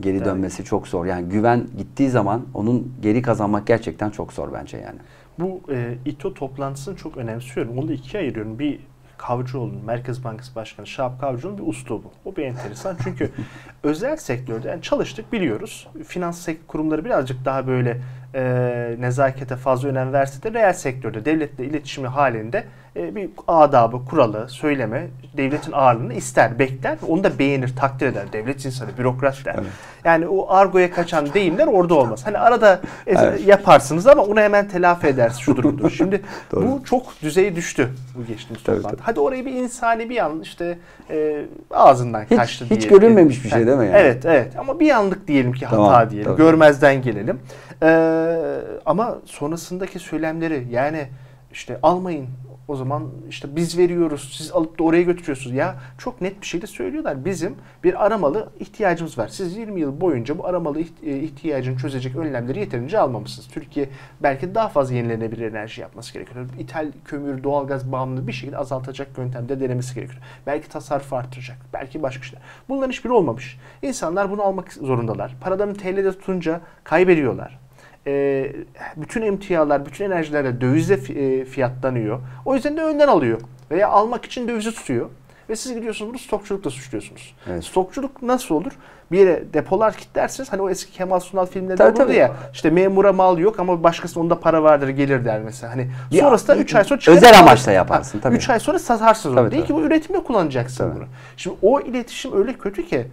geri 0.00 0.16
Evet. 0.16 0.26
dönmesi 0.26 0.64
çok 0.64 0.88
zor. 0.88 1.06
Yani 1.06 1.28
güven 1.28 1.66
gittiği 1.78 2.10
zaman 2.10 2.42
onun 2.54 2.92
geri 3.02 3.22
kazanmak 3.22 3.66
gerçekten 3.66 4.10
çok 4.10 4.32
zor 4.32 4.52
bence 4.52 4.76
yani. 4.76 4.98
Bu 5.38 5.60
e, 5.72 5.94
İTO 6.04 6.34
toplantısını 6.34 6.96
çok 6.96 7.16
önemsiyorum. 7.16 7.78
Onu 7.78 7.88
da 7.88 7.92
ikiye 7.92 8.22
ayırıyorum. 8.22 8.58
Bir 8.58 8.80
Kavcıoğlu'nun, 9.18 9.84
Merkez 9.84 10.24
Bankası 10.24 10.54
Başkanı 10.54 10.86
Şahap 10.86 11.20
Kavcıoğlu'nun 11.20 11.62
bir 11.62 11.66
uslubu. 11.70 12.10
O 12.24 12.36
bir 12.36 12.42
enteresan. 12.42 12.96
Çünkü 13.04 13.30
özel 13.82 14.16
sektörde 14.16 14.68
yani 14.68 14.82
çalıştık 14.82 15.32
biliyoruz. 15.32 15.88
Finans 16.06 16.48
kurumları 16.66 17.04
birazcık 17.04 17.44
daha 17.44 17.66
böyle 17.66 18.00
e, 18.34 18.96
nezakete 18.98 19.56
fazla 19.56 19.88
önem 19.88 20.12
verse 20.12 20.42
de 20.42 20.58
reel 20.58 20.72
sektörde 20.72 21.24
devletle 21.24 21.64
iletişimi 21.64 22.08
halinde 22.08 22.64
bir 22.98 23.30
adabı, 23.48 24.04
kuralı, 24.04 24.48
söyleme, 24.48 25.06
devletin 25.36 25.72
ağırlığını 25.72 26.14
ister, 26.14 26.58
bekler. 26.58 26.98
Onu 27.08 27.24
da 27.24 27.38
beğenir, 27.38 27.76
takdir 27.76 28.06
eder. 28.06 28.32
Devlet 28.32 28.64
insanı, 28.64 28.88
bürokrat 28.98 29.44
der. 29.44 29.56
Yani 30.04 30.28
o 30.28 30.50
argoya 30.52 30.90
kaçan 30.90 31.34
deyimler 31.34 31.66
orada 31.66 31.94
olmaz. 31.94 32.26
Hani 32.26 32.38
arada 32.38 32.80
e, 33.06 33.12
Evet. 33.18 33.46
yaparsınız 33.46 34.06
ama 34.06 34.22
onu 34.22 34.40
hemen 34.40 34.68
telafi 34.68 35.06
edersiniz 35.06 35.40
şudur 35.42 35.64
budur. 35.64 35.90
Şimdi 35.90 36.22
bu 36.52 36.84
çok 36.84 37.22
düzeye 37.22 37.56
düştü 37.56 37.88
bu 38.18 38.24
geçtiğimiz 38.26 38.62
Tabii, 38.64 38.76
toplantı. 38.76 38.96
tabii. 38.96 39.04
Hadi 39.06 39.20
orayı 39.20 39.46
bir 39.46 39.52
insani 39.52 40.10
bir 40.10 40.24
an 40.24 40.40
işte 40.40 40.78
e, 41.10 41.44
ağzından 41.70 42.22
Hiç- 42.30 42.36
kaçtı 42.38 42.64
hiç 42.64 42.80
diye. 42.80 42.90
görülmemiş 42.90 43.44
bir 43.44 43.48
şey 43.50 43.66
değil 43.66 43.78
mi 43.78 43.86
yani? 43.86 43.96
Evet 43.96 44.24
evet 44.26 44.52
ama 44.58 44.80
bir 44.80 44.90
anlık 44.90 45.28
diyelim 45.28 45.52
ki 45.52 45.66
hata 45.66 45.76
Tamam, 45.76 46.10
diyelim. 46.10 46.30
tabii. 46.30 46.36
Görmezden 46.42 47.02
gelelim. 47.02 47.40
Ee, 47.82 48.38
ama 48.86 49.18
sonrasındaki 49.24 49.98
söylemleri 49.98 50.66
yani 50.70 51.06
işte 51.52 51.78
almayın 51.82 52.26
O 52.68 52.76
zaman 52.76 53.08
işte 53.28 53.56
biz 53.56 53.78
veriyoruz, 53.78 54.34
siz 54.36 54.52
alıp 54.52 54.78
da 54.78 54.84
oraya 54.84 55.02
götürüyorsunuz. 55.02 55.56
Ya 55.56 55.76
çok 55.98 56.20
net 56.20 56.40
bir 56.40 56.46
şey 56.46 56.62
de 56.62 56.66
söylüyorlar. 56.66 57.24
Bizim 57.24 57.56
bir 57.84 58.06
aramalı 58.06 58.48
ihtiyacımız 58.60 59.18
var. 59.18 59.28
Siz 59.28 59.56
20 59.56 59.80
yıl 59.80 60.00
boyunca 60.00 60.38
bu 60.38 60.46
aramalı 60.46 60.80
e, 60.80 61.18
ihtiyacını 61.18 61.76
çözecek 61.76 62.16
önlemleri 62.16 62.58
yeterince 62.58 62.98
almamışsınız. 62.98 63.48
Türkiye 63.48 63.88
belki 64.22 64.54
daha 64.54 64.68
fazla 64.68 64.94
yenilenebilir 64.94 65.50
enerji 65.50 65.80
yapması 65.80 66.12
gerekiyor. 66.12 66.46
İthal 66.58 66.92
kömür, 67.04 67.42
doğalgaz 67.42 67.92
bağımlılığı 67.92 68.26
bir 68.26 68.32
şekilde 68.32 68.58
azaltacak 68.58 69.18
yöntemde 69.18 69.60
denemesi 69.60 69.94
gerekiyor. 69.94 70.22
Belki 70.46 70.68
tasarruf 70.68 71.12
artıracak. 71.12 71.58
Belki 71.72 72.02
başka 72.02 72.22
şeyler. 72.22 72.42
Bunların 72.68 72.90
hiçbiri 72.90 73.12
olmamış. 73.12 73.58
İnsanlar 73.82 74.30
bunu 74.30 74.42
almak 74.42 74.72
zorundalar. 74.72 75.36
Paralarını 75.40 75.74
TL'de 75.74 76.12
tutunca 76.12 76.60
kaybediyorlar 76.84 77.67
e, 78.08 78.52
bütün 78.96 79.22
emtialar, 79.22 79.86
bütün 79.86 80.04
enerjilerle 80.04 80.60
dövizle 80.60 80.94
e, 80.94 81.44
fiyatlanıyor. 81.44 82.20
O 82.44 82.54
yüzden 82.54 82.76
de 82.76 82.82
önden 82.82 83.08
alıyor. 83.08 83.40
Veya 83.70 83.88
almak 83.88 84.24
için 84.24 84.48
dövizi 84.48 84.74
tutuyor. 84.74 85.08
Ve 85.48 85.56
siz 85.56 85.74
gidiyorsunuz 85.74 86.10
bunu 86.10 86.18
stokçulukla 86.18 86.70
suçluyorsunuz. 86.70 87.34
Evet. 87.50 87.64
Stokçuluk 87.64 88.22
nasıl 88.22 88.54
olur? 88.54 88.72
Bir 89.12 89.18
yere 89.18 89.44
depolar 89.52 89.94
kilitlersiniz. 89.94 90.52
Hani 90.52 90.62
o 90.62 90.70
eski 90.70 90.92
Kemal 90.92 91.20
Sunal 91.20 91.46
filmlerinde 91.46 91.76
tabii, 91.76 91.96
olurdu 91.96 92.06
tabii. 92.06 92.16
ya. 92.16 92.32
İşte 92.52 92.70
memura 92.70 93.12
mal 93.12 93.38
yok 93.38 93.60
ama 93.60 93.82
başkasının 93.82 94.24
onda 94.24 94.40
para 94.40 94.62
vardır 94.62 94.88
gelir 94.88 95.24
der 95.24 95.40
mesela. 95.40 95.72
Hani 95.72 95.90
bir, 96.12 96.18
sonrasında 96.18 96.56
3 96.56 96.74
ay 96.74 96.84
sonra 96.84 97.00
Özel 97.06 97.38
amaçla 97.38 97.72
yaparsın 97.72 98.20
tabii. 98.20 98.36
3 98.36 98.50
ay 98.50 98.60
sonra 98.60 98.78
satarsınız 98.78 99.36
onu. 99.36 99.50
Değil 99.50 99.66
ki 99.66 99.74
bu 99.74 99.80
üretimde 99.80 100.22
kullanacaksın 100.22 100.84
tabii. 100.84 100.96
bunu. 100.96 101.04
Şimdi 101.36 101.56
o 101.62 101.80
iletişim 101.80 102.38
öyle 102.38 102.52
kötü 102.52 102.86
ki 102.86 103.06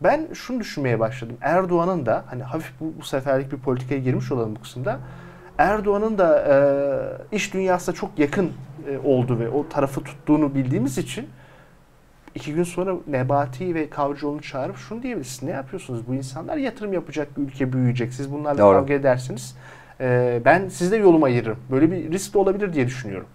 ben 0.00 0.28
şunu 0.34 0.60
düşünmeye 0.60 1.00
başladım. 1.00 1.36
Erdoğan'ın 1.40 2.06
da 2.06 2.24
hani 2.26 2.42
hafif 2.42 2.72
bu, 2.80 2.92
bu 3.00 3.04
seferlik 3.04 3.52
bir 3.52 3.56
politikaya 3.56 4.00
girmiş 4.00 4.32
olalım 4.32 4.56
bu 4.56 4.60
kısımda. 4.60 4.98
Erdoğan'ın 5.58 6.18
da 6.18 6.44
e, 7.32 7.36
iş 7.36 7.54
dünyasına 7.54 7.94
çok 7.94 8.18
yakın 8.18 8.52
e, 8.88 8.98
oldu 9.08 9.38
ve 9.38 9.48
o 9.48 9.68
tarafı 9.68 10.04
tuttuğunu 10.04 10.54
bildiğimiz 10.54 10.98
için 10.98 11.28
iki 12.34 12.54
gün 12.54 12.62
sonra 12.62 12.94
Nebati 13.06 13.74
ve 13.74 13.90
Kavcıoğlu'nu 13.90 14.42
çağırıp 14.42 14.76
şunu 14.76 15.02
diyebiliriz. 15.02 15.42
Ne 15.42 15.50
yapıyorsunuz? 15.50 16.08
Bu 16.08 16.14
insanlar 16.14 16.56
yatırım 16.56 16.92
yapacak, 16.92 17.28
ülke 17.36 17.72
büyüyecek. 17.72 18.12
Siz 18.12 18.32
bunlarla 18.32 18.58
Doğru. 18.58 18.78
kavga 18.78 18.94
edersiniz. 18.94 19.56
E, 20.00 20.40
ben 20.44 20.68
sizde 20.68 20.96
yolumu 20.96 21.24
ayırırım. 21.24 21.58
Böyle 21.70 21.90
bir 21.90 22.12
risk 22.12 22.34
de 22.34 22.38
olabilir 22.38 22.72
diye 22.72 22.86
düşünüyorum. 22.86 23.26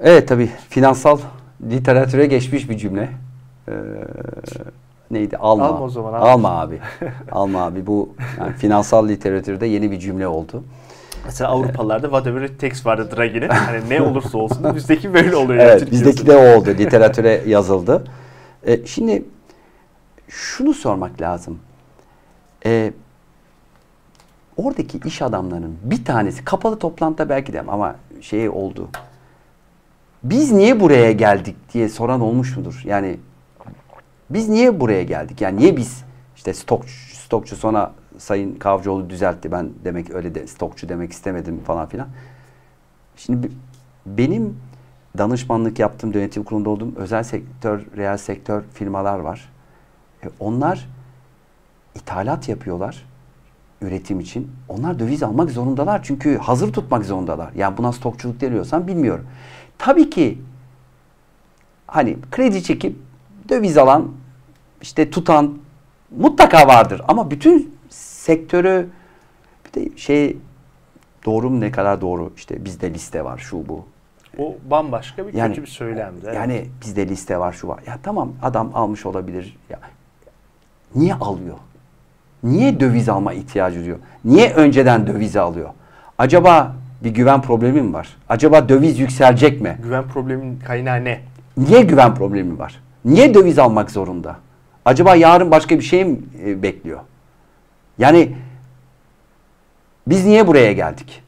Evet 0.00 0.28
tabii 0.28 0.50
finansal 0.68 1.18
literatüre 1.70 2.26
geçmiş 2.26 2.70
bir 2.70 2.76
cümle. 2.76 3.08
Ee, 3.68 3.72
neydi? 5.10 5.36
Alma. 5.36 5.64
Alma 5.64 5.84
o 5.84 5.88
zaman. 5.88 6.12
Alma, 6.12 6.28
alma 6.28 6.60
abi. 6.60 6.80
alma 7.32 7.62
abi. 7.64 7.86
Bu 7.86 8.14
yani 8.38 8.52
finansal 8.52 9.08
literatürde 9.08 9.66
yeni 9.66 9.90
bir 9.90 9.98
cümle 9.98 10.28
oldu. 10.28 10.64
Mesela 11.24 11.50
Avrupalılarda 11.50 12.06
whatever 12.06 12.42
it 12.42 12.60
takes 12.60 12.86
vardı 12.86 13.16
Draghi'nin. 13.16 13.48
Hani 13.48 13.90
ne 13.90 14.02
olursa 14.02 14.38
olsun 14.38 14.74
bizdeki 14.74 15.14
böyle 15.14 15.36
oluyor. 15.36 15.64
Evet 15.64 15.80
yani 15.80 15.90
bizdeki 15.90 16.26
de 16.26 16.36
o 16.36 16.58
oldu. 16.58 16.70
Literatüre 16.70 17.42
yazıldı. 17.46 18.04
Ee, 18.66 18.86
şimdi 18.86 19.24
şunu 20.28 20.74
sormak 20.74 21.20
lazım. 21.20 21.58
Ee, 22.66 22.92
oradaki 24.56 24.98
iş 25.04 25.22
adamlarının 25.22 25.76
bir 25.82 26.04
tanesi 26.04 26.44
kapalı 26.44 26.78
toplantıda 26.78 27.28
belki 27.28 27.52
de 27.52 27.60
ama 27.60 27.96
şey 28.20 28.48
oldu. 28.48 28.88
Biz 30.22 30.52
niye 30.52 30.80
buraya 30.80 31.12
geldik 31.12 31.56
diye 31.72 31.88
soran 31.88 32.20
olmuş 32.20 32.56
mudur? 32.56 32.82
Yani 32.84 33.18
biz 34.30 34.48
niye 34.48 34.80
buraya 34.80 35.02
geldik? 35.02 35.40
Yani 35.40 35.56
niye 35.56 35.76
biz 35.76 36.04
işte 36.36 36.54
stokçu, 36.54 37.16
stokçu 37.16 37.56
sonra 37.56 37.92
Sayın 38.18 38.54
Kavcıoğlu 38.54 39.10
düzeltti. 39.10 39.52
Ben 39.52 39.70
demek 39.84 40.10
öyle 40.10 40.34
de 40.34 40.46
stokçu 40.46 40.88
demek 40.88 41.12
istemedim 41.12 41.60
falan 41.64 41.88
filan. 41.88 42.08
Şimdi 43.16 43.50
benim 44.06 44.56
danışmanlık 45.18 45.78
yaptığım, 45.78 46.12
yönetim 46.12 46.44
kurulunda 46.44 46.70
olduğum 46.70 46.92
özel 46.96 47.22
sektör, 47.22 47.86
reel 47.96 48.16
sektör 48.16 48.62
firmalar 48.74 49.18
var. 49.18 49.52
E 50.24 50.26
onlar 50.40 50.88
ithalat 51.94 52.48
yapıyorlar 52.48 53.04
üretim 53.82 54.20
için. 54.20 54.50
Onlar 54.68 54.98
döviz 54.98 55.22
almak 55.22 55.50
zorundalar. 55.50 56.02
Çünkü 56.02 56.38
hazır 56.38 56.72
tutmak 56.72 57.04
zorundalar. 57.04 57.52
Yani 57.52 57.76
buna 57.76 57.92
stokçuluk 57.92 58.40
deniyorsan 58.40 58.86
bilmiyorum. 58.86 59.26
Tabii 59.78 60.10
ki 60.10 60.38
hani 61.86 62.16
kredi 62.30 62.62
çekip 62.62 62.96
döviz 63.48 63.78
alan, 63.78 64.12
işte 64.82 65.10
tutan 65.10 65.58
mutlaka 66.16 66.66
vardır. 66.66 67.02
Ama 67.08 67.30
bütün 67.30 67.74
sektörü 67.90 68.88
bir 69.66 69.80
de 69.80 69.96
şey 69.96 70.36
doğru 71.26 71.50
mu 71.50 71.60
ne 71.60 71.70
kadar 71.70 72.00
doğru 72.00 72.32
işte 72.36 72.64
bizde 72.64 72.94
liste 72.94 73.24
var 73.24 73.38
şu 73.38 73.68
bu. 73.68 73.84
O 74.38 74.56
bambaşka 74.70 75.26
bir 75.26 75.34
yani, 75.34 75.48
kötü 75.48 75.62
bir 75.62 75.70
söylemdi. 75.70 76.20
Evet. 76.24 76.34
Yani 76.34 76.66
bizde 76.82 77.08
liste 77.08 77.38
var 77.38 77.52
şu 77.52 77.68
var. 77.68 77.80
Ya 77.86 77.98
tamam 78.02 78.32
adam 78.42 78.70
almış 78.74 79.06
olabilir. 79.06 79.56
Ya 79.70 79.80
niye 80.94 81.14
alıyor? 81.14 81.56
Niye 82.42 82.80
döviz 82.80 83.08
alma 83.08 83.32
ihtiyacı 83.32 83.78
duyuyor? 83.80 83.98
Niye 84.24 84.52
önceden 84.52 85.06
döviz 85.06 85.36
alıyor? 85.36 85.68
Acaba 86.18 86.76
bir 87.04 87.10
güven 87.10 87.42
problemi 87.42 87.82
mi 87.82 87.92
var? 87.92 88.16
Acaba 88.28 88.68
döviz 88.68 88.98
yükselecek 88.98 89.60
mi? 89.60 89.78
Güven 89.82 90.08
probleminin 90.08 90.58
kaynağı 90.58 91.04
ne? 91.04 91.20
Niye 91.56 91.82
güven 91.82 92.14
problemi 92.14 92.58
var? 92.58 92.80
Niye 93.04 93.34
döviz 93.34 93.58
almak 93.58 93.90
zorunda? 93.90 94.36
Acaba 94.84 95.16
yarın 95.16 95.50
başka 95.50 95.78
bir 95.78 95.84
şey 95.84 96.04
mi 96.04 96.18
e, 96.44 96.62
bekliyor? 96.62 97.00
Yani 97.98 98.36
biz 100.06 100.26
niye 100.26 100.46
buraya 100.46 100.72
geldik? 100.72 101.22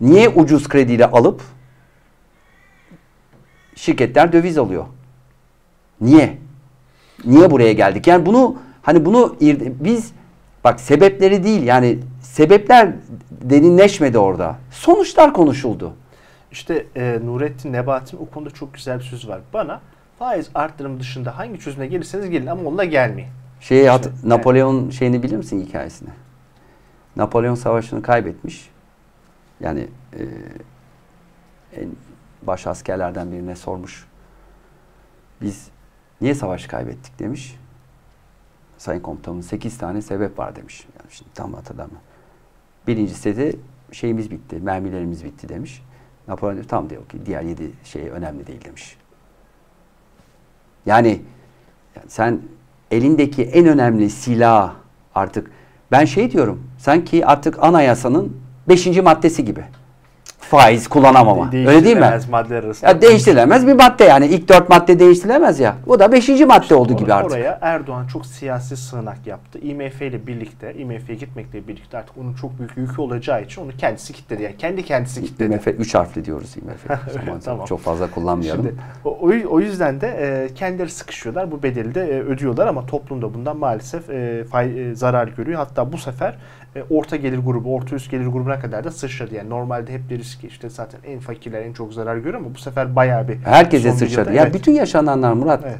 Niye 0.00 0.28
ucuz 0.28 0.68
krediyle 0.68 1.06
alıp 1.06 1.42
şirketler 3.74 4.32
döviz 4.32 4.58
alıyor? 4.58 4.84
Niye? 6.00 6.38
Niye 7.24 7.50
buraya 7.50 7.72
geldik? 7.72 8.06
Yani 8.06 8.26
bunu 8.26 8.56
hani 8.82 9.04
bunu 9.04 9.36
biz 9.80 10.12
bak 10.64 10.80
sebepleri 10.80 11.44
değil 11.44 11.62
yani 11.62 11.98
sebepler 12.22 12.92
derinleşmedi 13.30 14.18
orada. 14.18 14.56
Sonuçlar 14.70 15.32
konuşuldu. 15.32 15.92
İşte 16.52 16.86
e, 16.96 17.18
Nurettin 17.24 17.72
Nebati'nin 17.72 18.22
o 18.22 18.26
konuda 18.26 18.50
çok 18.50 18.74
güzel 18.74 18.98
bir 18.98 19.04
söz 19.04 19.28
var. 19.28 19.40
Bana 19.52 19.80
faiz 20.20 20.50
arttırım 20.54 21.00
dışında 21.00 21.38
hangi 21.38 21.60
çözüme 21.60 21.86
gelirseniz 21.86 22.30
gelin 22.30 22.46
ama 22.46 22.62
onunla 22.62 22.84
gelmeyin. 22.84 23.30
Şeyi 23.60 23.88
hat, 23.88 24.06
işte, 24.06 24.28
Napolyon 24.28 24.90
şeyini 24.90 25.22
bilir 25.22 25.36
misin 25.36 25.66
hikayesini? 25.66 26.08
Napolyon 27.16 27.54
savaşını 27.54 28.02
kaybetmiş. 28.02 28.70
Yani 29.60 29.88
e, 30.12 30.22
en 31.80 31.88
baş 32.42 32.66
askerlerden 32.66 33.32
birine 33.32 33.56
sormuş. 33.56 34.06
Biz 35.40 35.68
niye 36.20 36.34
savaşı 36.34 36.68
kaybettik 36.68 37.18
demiş. 37.18 37.56
Sayın 38.78 39.00
komutanım 39.00 39.42
8 39.42 39.78
tane 39.78 40.02
sebep 40.02 40.38
var 40.38 40.56
demiş. 40.56 40.86
Yani 40.98 41.12
şimdi 41.12 41.30
tam 41.34 41.54
hatırlamıyorum. 41.54 42.06
Birincisi 42.86 43.36
de 43.36 43.52
şeyimiz 43.92 44.30
bitti, 44.30 44.56
mermilerimiz 44.56 45.24
bitti 45.24 45.48
demiş. 45.48 45.82
Napolyon 46.28 46.62
tam 46.62 46.90
diyor 46.90 47.08
ki 47.08 47.26
diğer 47.26 47.42
yedi 47.42 47.72
şey 47.84 48.08
önemli 48.08 48.46
değil 48.46 48.64
demiş. 48.64 48.99
Yani, 50.90 51.20
sen 52.08 52.40
elindeki 52.90 53.42
en 53.42 53.66
önemli 53.66 54.10
silah 54.10 54.72
artık 55.14 55.50
ben 55.92 56.04
şey 56.04 56.32
diyorum 56.32 56.64
sanki 56.78 57.26
artık 57.26 57.58
anayasanın 57.62 58.36
beşinci 58.68 59.02
maddesi 59.02 59.44
gibi 59.44 59.64
faiz 60.50 60.88
kullanamama. 60.88 61.50
Öyle 61.52 61.84
değil 61.84 61.96
mi? 61.96 62.10
maddeler 62.30 62.64
arasında. 62.64 62.90
Ya 62.90 63.02
değiştirilemez 63.02 63.66
bir 63.66 63.72
madde 63.72 64.04
yani. 64.04 64.26
ilk 64.26 64.48
dört 64.48 64.68
madde 64.68 64.98
değiştirilemez 64.98 65.60
ya. 65.60 65.76
O 65.86 65.98
da 65.98 66.12
beşinci 66.12 66.46
madde 66.46 66.62
işte 66.62 66.74
oldu 66.74 66.96
gibi 66.96 67.12
artık. 67.12 67.32
Oraya 67.32 67.58
Erdoğan 67.60 68.06
çok 68.06 68.26
siyasi 68.26 68.76
sığınak 68.76 69.26
yaptı. 69.26 69.58
IMF 69.58 70.02
ile 70.02 70.26
birlikte, 70.26 70.74
IMF'ye 70.74 71.16
gitmekle 71.16 71.68
birlikte 71.68 71.98
artık 71.98 72.18
onun 72.18 72.34
çok 72.34 72.58
büyük 72.58 72.76
yükü 72.76 73.00
olacağı 73.00 73.42
için 73.42 73.62
onu 73.62 73.70
kendisi 73.78 74.12
kitledi. 74.12 74.42
Yani 74.42 74.56
kendi 74.56 74.84
kendisi 74.84 75.24
kitledi. 75.24 75.54
IMF 75.54 75.66
üç 75.66 75.94
harfli 75.94 76.24
diyoruz 76.24 76.56
IMF. 76.56 77.00
tamam. 77.44 77.66
Çok 77.66 77.80
fazla 77.80 78.10
kullanmayalım. 78.10 78.66
Şimdi, 78.66 78.80
o, 79.04 79.18
o 79.50 79.60
yüzden 79.60 80.00
de 80.00 80.08
e, 80.08 80.54
kendileri 80.54 80.90
sıkışıyorlar. 80.90 81.50
Bu 81.50 81.62
bedeli 81.62 81.94
de 81.94 82.00
e, 82.00 82.20
ödüyorlar 82.20 82.66
ama 82.66 82.86
toplumda 82.86 83.34
bundan 83.34 83.56
maalesef 83.56 84.10
e, 84.10 84.44
fay, 84.44 84.90
e, 84.90 84.94
zarar 84.94 85.28
görüyor. 85.28 85.58
Hatta 85.58 85.92
bu 85.92 85.98
sefer 85.98 86.34
e, 86.76 86.82
orta 86.90 87.16
gelir 87.16 87.38
grubu, 87.38 87.74
orta 87.74 87.96
üst 87.96 88.10
gelir 88.10 88.26
grubuna 88.26 88.60
kadar 88.60 88.84
da 88.84 88.90
sıçradı. 88.90 89.34
Yani 89.34 89.50
normalde 89.50 89.92
hep 89.92 90.10
deriz 90.10 90.38
ki 90.38 90.46
işte 90.46 90.68
zaten 90.68 91.00
en 91.06 91.20
fakirler 91.20 91.62
en 91.62 91.72
çok 91.72 91.92
zarar 91.92 92.16
görüyor 92.16 92.34
ama 92.34 92.54
bu 92.54 92.58
sefer 92.58 92.96
bayağı 92.96 93.28
bir 93.28 93.36
herkese 93.36 93.92
sıçradı. 93.92 94.32
Ya 94.32 94.42
evet. 94.42 94.54
bütün 94.54 94.72
yaşananlar 94.72 95.32
Murat 95.32 95.60
evet. 95.66 95.78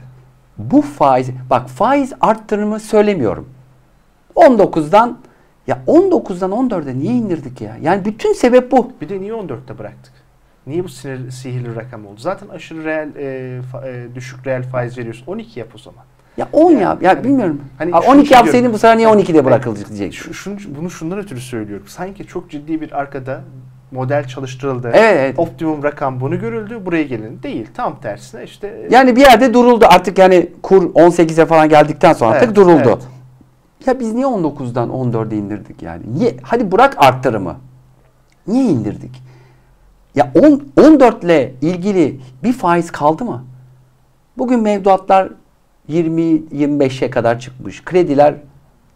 bu 0.59 0.82
faiz 0.82 1.30
bak 1.50 1.68
faiz 1.68 2.12
arttırımı 2.20 2.80
söylemiyorum. 2.80 3.49
19'dan 4.37 5.18
ya 5.66 5.82
19'dan 5.87 6.50
14'e 6.50 6.99
niye 6.99 7.12
indirdik 7.12 7.61
ya? 7.61 7.76
Yani 7.80 8.04
bütün 8.04 8.32
sebep 8.32 8.73
bu. 8.73 8.92
Bir 9.00 9.09
de 9.09 9.20
niye 9.20 9.32
14'te 9.32 9.78
bıraktık? 9.78 10.12
Niye 10.66 10.85
bu 10.85 10.88
sinir, 10.88 11.30
sihirli 11.30 11.76
rakam 11.76 12.06
oldu? 12.06 12.20
Zaten 12.20 12.49
aşırı 12.49 12.85
reel 12.85 13.16
e, 13.16 13.62
fa, 13.62 13.88
e, 13.88 14.14
düşük 14.14 14.47
reel 14.47 14.62
faiz 14.62 14.99
veriyorsun. 14.99 15.26
12 15.26 15.61
yap 15.61 15.68
o 15.75 15.78
zaman. 15.78 16.04
Ya 16.40 16.49
10 16.52 16.70
yani, 16.70 16.82
yap. 16.82 17.02
Ya 17.02 17.12
yani, 17.12 17.25
bilmiyorum. 17.25 17.61
Hani 17.78 17.94
12 17.94 18.35
yapsaydın 18.35 18.73
bu 18.73 18.78
sefer 18.78 18.97
niye 18.97 19.09
12'de 19.09 19.44
bırakılacak 19.44 19.88
diyecek. 19.88 20.14
Şu, 20.14 20.35
şunu, 20.35 20.56
bunu 20.78 20.90
şundan 20.90 21.18
ötürü 21.18 21.40
söylüyorum. 21.40 21.87
Sanki 21.88 22.26
çok 22.26 22.50
ciddi 22.50 22.80
bir 22.80 23.00
arkada 23.00 23.40
model 23.90 24.26
çalıştırıldı. 24.26 24.90
Evet, 24.94 25.16
evet. 25.16 25.38
Optimum 25.38 25.82
rakam 25.82 26.20
bunu 26.20 26.40
görüldü. 26.40 26.87
Buraya 26.87 27.02
gelin. 27.02 27.42
Değil. 27.42 27.66
Tam 27.75 28.00
tersine 28.00 28.44
işte 28.44 28.88
Yani 28.90 29.16
bir 29.16 29.20
yerde 29.20 29.54
duruldu. 29.54 29.87
Artık 29.88 30.18
yani 30.18 30.49
kur 30.62 30.82
18'e 30.82 31.47
falan 31.47 31.68
geldikten 31.68 32.12
sonra 32.12 32.30
artık 32.30 32.44
Evet, 32.44 32.56
duruldu. 32.56 32.82
evet. 32.85 33.09
Ya 33.87 34.00
biz 34.00 34.12
niye 34.12 34.26
19'dan 34.26 34.88
14'e 34.88 35.37
indirdik 35.37 35.82
yani? 35.82 36.02
Niye? 36.18 36.37
Hadi 36.42 36.73
bırak 36.73 36.94
arttırımı. 36.99 37.56
Niye 38.47 38.64
indirdik? 38.64 39.23
Ya 40.14 40.32
10, 40.42 40.62
14 40.87 41.25
ile 41.25 41.54
ilgili 41.61 42.20
bir 42.42 42.52
faiz 42.52 42.90
kaldı 42.90 43.25
mı? 43.25 43.44
Bugün 44.38 44.61
mevduatlar 44.61 45.28
20-25'e 45.90 47.11
kadar 47.11 47.40
çıkmış. 47.40 47.85
Krediler 47.85 48.35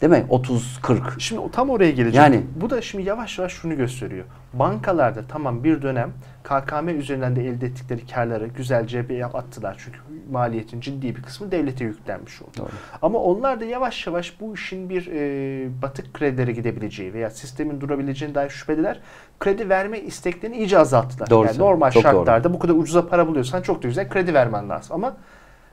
değil 0.00 0.12
mi? 0.12 0.26
30-40. 0.30 1.20
Şimdi 1.20 1.50
tam 1.52 1.70
oraya 1.70 1.90
gelecek. 1.90 2.14
Yani- 2.14 2.42
Bu 2.56 2.70
da 2.70 2.82
şimdi 2.82 3.04
yavaş 3.08 3.38
yavaş 3.38 3.52
şunu 3.52 3.76
gösteriyor. 3.76 4.24
Bankalarda 4.52 5.20
tamam 5.28 5.64
bir 5.64 5.82
dönem 5.82 6.12
KKM 6.44 6.88
üzerinden 6.88 7.36
de 7.36 7.46
elde 7.46 7.66
ettikleri 7.66 8.06
karları 8.06 8.46
güzelce 8.46 9.08
bir 9.08 9.16
yap 9.16 9.34
attılar. 9.34 9.76
Çünkü 9.84 9.98
maliyetin 10.30 10.80
ciddi 10.80 11.16
bir 11.16 11.22
kısmı 11.22 11.50
devlete 11.50 11.84
yüklenmiş 11.84 12.42
oldu. 12.42 12.50
Doğru. 12.58 12.68
Ama 13.02 13.18
onlar 13.18 13.60
da 13.60 13.64
yavaş 13.64 14.06
yavaş 14.06 14.40
bu 14.40 14.54
işin 14.54 14.88
bir 14.88 15.06
e, 15.12 15.82
batık 15.82 16.14
kredilere 16.14 16.52
gidebileceği 16.52 17.14
veya 17.14 17.30
sistemin 17.30 17.80
durabileceğine 17.80 18.34
dair 18.34 18.50
şüphediler. 18.50 19.00
Kredi 19.40 19.68
verme 19.68 20.00
isteklerini 20.00 20.56
iyice 20.56 20.78
azalttılar. 20.78 21.30
Doğru 21.30 21.46
yani 21.46 21.58
normal 21.58 21.90
Çok 21.90 22.02
şartlarda 22.02 22.54
bu 22.54 22.58
kadar 22.58 22.74
ucuza 22.74 23.08
para 23.08 23.26
buluyorsan 23.28 23.62
çok 23.62 23.82
da 23.82 23.88
güzel 23.88 24.08
kredi 24.08 24.34
vermen 24.34 24.68
lazım. 24.68 24.94
Ama 24.94 25.16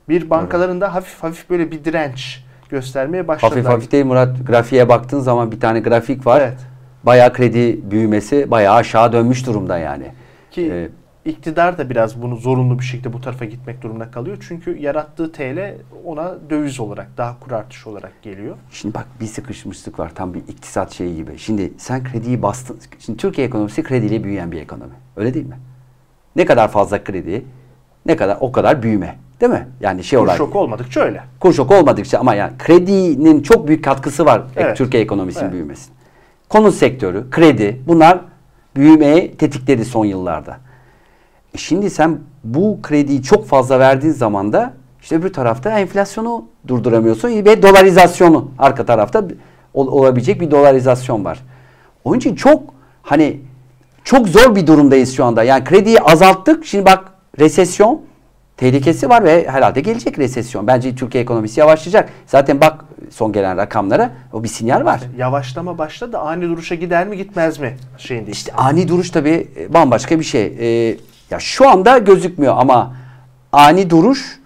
bir 0.08 0.30
bankaların 0.30 0.80
da 0.80 0.94
hafif 0.94 1.22
hafif 1.22 1.50
böyle 1.50 1.70
bir 1.70 1.84
direnç 1.84 2.44
göstermeye 2.68 3.28
başladılar. 3.28 3.58
Hafif 3.58 3.72
hafif 3.72 3.92
değil 3.92 4.04
Murat. 4.04 4.46
Grafiğe 4.46 4.88
baktığın 4.88 5.20
zaman 5.20 5.52
bir 5.52 5.60
tane 5.60 5.80
grafik 5.80 6.26
var. 6.26 6.40
Evet. 6.40 6.58
Bayağı 7.04 7.32
kredi 7.32 7.90
büyümesi 7.90 8.50
bayağı 8.50 8.74
aşağı 8.74 9.12
dönmüş 9.12 9.46
durumda 9.46 9.78
yani. 9.78 10.06
Ki 10.50 10.70
Ee, 10.72 10.88
iktidar 11.30 11.78
da 11.78 11.90
biraz 11.90 12.22
bunu 12.22 12.36
zorunlu 12.36 12.78
bir 12.78 12.84
şekilde 12.84 13.12
bu 13.12 13.20
tarafa 13.20 13.44
gitmek 13.44 13.82
durumunda 13.82 14.10
kalıyor. 14.10 14.36
Çünkü 14.48 14.78
yarattığı 14.78 15.32
TL 15.32 15.74
ona 16.04 16.34
döviz 16.50 16.80
olarak, 16.80 17.08
daha 17.16 17.40
kur 17.40 17.52
artışı 17.52 17.90
olarak 17.90 18.22
geliyor. 18.22 18.56
Şimdi 18.70 18.94
bak 18.94 19.06
bir 19.20 19.26
sıkışmışlık 19.26 19.98
var 19.98 20.12
tam 20.14 20.34
bir 20.34 20.38
iktisat 20.38 20.92
şeyi 20.92 21.16
gibi. 21.16 21.38
Şimdi 21.38 21.72
sen 21.78 22.04
krediyi 22.04 22.42
bastın. 22.42 22.78
Şimdi 22.98 23.18
Türkiye 23.18 23.46
ekonomisi 23.46 23.82
krediyle 23.82 24.24
büyüyen 24.24 24.52
bir 24.52 24.60
ekonomi. 24.60 24.94
Öyle 25.16 25.34
değil 25.34 25.46
mi? 25.46 25.58
Ne 26.36 26.44
kadar 26.44 26.68
fazla 26.68 27.04
kredi, 27.04 27.44
ne 28.06 28.16
kadar 28.16 28.36
o 28.40 28.52
kadar 28.52 28.82
büyüme. 28.82 29.18
Değil 29.42 29.52
mi? 29.52 29.68
Yani 29.80 30.04
şey 30.04 30.18
Kur 30.18 30.24
olarak 30.24 30.38
şoku 30.38 30.58
olmadıkça 30.58 31.00
öyle. 31.00 31.22
kur 31.40 31.52
şoku 31.52 31.74
olmadıkça 31.74 32.18
ama 32.18 32.34
yani 32.34 32.52
kredinin 32.58 33.42
çok 33.42 33.68
büyük 33.68 33.84
katkısı 33.84 34.26
var 34.26 34.42
Evet. 34.56 34.76
Türkiye 34.76 35.02
ekonomisinin 35.02 35.44
Evet. 35.44 35.52
büyümesine. 35.52 35.94
Konut 36.48 36.74
sektörü, 36.74 37.30
kredi 37.30 37.80
bunlar 37.86 38.20
büyümeyi 38.76 39.36
tetikledi 39.36 39.84
son 39.84 40.04
yıllarda. 40.04 40.56
E 41.54 41.58
şimdi 41.58 41.90
sen 41.90 42.18
bu 42.44 42.78
krediyi 42.82 43.22
çok 43.22 43.46
fazla 43.46 43.78
verdiğin 43.78 44.12
zaman 44.12 44.52
da 44.52 44.72
işte 45.02 45.16
öbür 45.16 45.32
tarafta 45.32 45.78
enflasyonu 45.78 46.44
durduramıyorsun 46.68 47.28
ve 47.28 47.62
dolarizasyonu 47.62 48.50
arka 48.58 48.86
tarafta 48.86 49.24
ol- 49.74 49.88
olabilecek 49.88 50.40
bir 50.40 50.50
dolarizasyon 50.50 51.24
var. 51.24 51.38
Onun 52.04 52.18
için 52.18 52.34
çok 52.34 52.62
hani 53.02 53.40
çok 54.04 54.28
zor 54.28 54.56
bir 54.56 54.66
durumdayız 54.66 55.16
şu 55.16 55.24
anda. 55.24 55.42
Yani 55.42 55.64
krediyi 55.64 56.00
azalttık. 56.00 56.64
Şimdi 56.64 56.86
bak 56.86 57.04
resesyon 57.38 58.00
tehlikesi 58.66 59.08
var 59.08 59.24
ve 59.24 59.48
herhalde 59.48 59.80
gelecek 59.80 60.18
resesyon. 60.18 60.66
Bence 60.66 60.94
Türkiye 60.94 61.22
ekonomisi 61.22 61.60
yavaşlayacak. 61.60 62.08
Zaten 62.26 62.60
bak 62.60 62.84
son 63.10 63.32
gelen 63.32 63.56
rakamlara 63.56 64.10
o 64.32 64.42
bir 64.42 64.48
sinyal 64.48 64.84
var. 64.84 65.00
Yavaşlama 65.18 65.78
başladı. 65.78 66.18
Ani 66.18 66.42
duruşa 66.48 66.74
gider 66.74 67.06
mi 67.06 67.16
gitmez 67.16 67.58
mi 67.58 67.76
şeyinde. 67.98 68.30
İşte 68.30 68.52
ani 68.52 68.88
duruş 68.88 69.10
tabii 69.10 69.48
e, 69.58 69.74
bambaşka 69.74 70.18
bir 70.18 70.24
şey. 70.24 70.44
Ee, 70.60 70.96
ya 71.30 71.38
şu 71.38 71.68
anda 71.68 71.98
gözükmüyor 71.98 72.54
ama 72.58 72.94
ani 73.52 73.90
duruş 73.90 74.38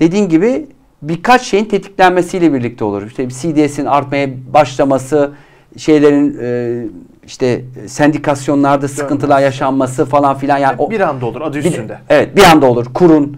dediğin 0.00 0.28
gibi 0.28 0.66
birkaç 1.02 1.42
şeyin 1.42 1.64
tetiklenmesiyle 1.64 2.52
birlikte 2.52 2.84
olur. 2.84 3.02
İşte 3.06 3.28
CDS'in 3.28 3.84
artmaya 3.86 4.28
başlaması, 4.52 5.30
şeylerin 5.76 6.38
e, 6.42 6.82
işte 7.26 7.64
sendikasyonlarda 7.86 8.88
sıkıntılar 8.88 9.40
yaşanması 9.40 10.04
falan 10.04 10.36
filan 10.38 10.58
yani 10.58 10.74
o 10.78 10.90
bir 10.90 11.00
anda 11.00 11.26
olur 11.26 11.40
adı 11.40 11.58
bir- 11.58 11.64
üstünde. 11.64 11.98
evet 12.08 12.36
bir 12.36 12.42
anda 12.44 12.66
olur. 12.66 12.86
Kurun 12.94 13.36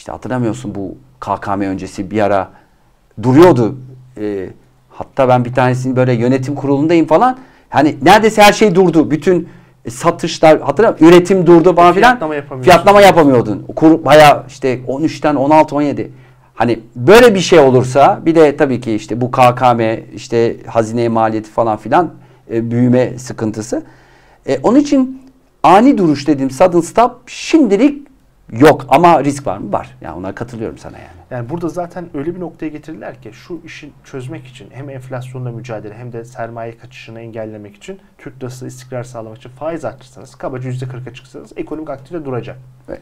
işte 0.00 0.12
hatırlamıyorsun 0.12 0.74
bu 0.74 0.94
KKM 1.20 1.60
öncesi 1.60 2.10
bir 2.10 2.20
ara 2.20 2.48
duruyordu. 3.22 3.76
Ee, 4.20 4.48
hatta 4.88 5.28
ben 5.28 5.44
bir 5.44 5.52
tanesini 5.52 5.96
böyle 5.96 6.12
yönetim 6.12 6.54
kurulundayım 6.54 7.06
falan. 7.06 7.38
Hani 7.68 7.96
neredeyse 8.02 8.42
her 8.42 8.52
şey 8.52 8.74
durdu. 8.74 9.10
Bütün 9.10 9.48
satışlar 9.88 10.60
hatırla 10.60 10.96
üretim 11.00 11.46
durdu 11.46 11.74
falan 11.74 11.94
filan. 11.94 12.18
Fiyatlama. 12.18 12.62
Fiyatlama 12.62 13.00
yapamıyordun. 13.00 13.66
Kur 13.76 14.04
bayağı 14.04 14.44
işte 14.48 14.80
13'ten 14.88 15.34
16 15.34 15.76
17. 15.76 16.12
Hani 16.54 16.80
böyle 16.96 17.34
bir 17.34 17.40
şey 17.40 17.58
olursa 17.58 18.20
bir 18.26 18.34
de 18.34 18.56
tabii 18.56 18.80
ki 18.80 18.92
işte 18.92 19.20
bu 19.20 19.30
KKM 19.30 19.80
işte 20.14 20.56
hazine 20.66 21.08
maliyeti 21.08 21.50
falan 21.50 21.76
filan 21.76 22.10
e, 22.52 22.70
büyüme 22.70 23.18
sıkıntısı. 23.18 23.82
E, 24.46 24.58
onun 24.62 24.78
için 24.78 25.22
ani 25.62 25.98
duruş 25.98 26.28
dediğim 26.28 26.50
sudden 26.50 26.80
stop 26.80 27.12
şimdilik 27.26 28.09
yok 28.52 28.86
ama 28.88 29.24
risk 29.24 29.46
var 29.46 29.58
mı? 29.58 29.72
Var. 29.72 29.96
Yani 30.00 30.18
ona 30.18 30.34
katılıyorum 30.34 30.78
sana 30.78 30.98
yani. 30.98 31.20
Yani 31.30 31.48
burada 31.50 31.68
zaten 31.68 32.08
öyle 32.14 32.34
bir 32.34 32.40
noktaya 32.40 32.68
getirdiler 32.68 33.22
ki 33.22 33.32
şu 33.32 33.60
işi 33.64 33.90
çözmek 34.04 34.46
için 34.46 34.68
hem 34.70 34.90
enflasyonla 34.90 35.52
mücadele 35.52 35.94
hem 35.94 36.12
de 36.12 36.24
sermaye 36.24 36.78
kaçışını 36.78 37.20
engellemek 37.20 37.76
için 37.76 38.00
Türk 38.18 38.40
lirası 38.40 38.66
istikrar 38.66 39.04
sağlamak 39.04 39.38
için 39.38 39.50
faiz 39.50 39.84
arttırsanız 39.84 40.34
kabaca 40.34 40.70
%40'a 40.70 41.14
çıksanız 41.14 41.52
ekonomik 41.56 41.90
aktivite 41.90 42.24
duracak. 42.24 42.58
Evet. 42.88 43.00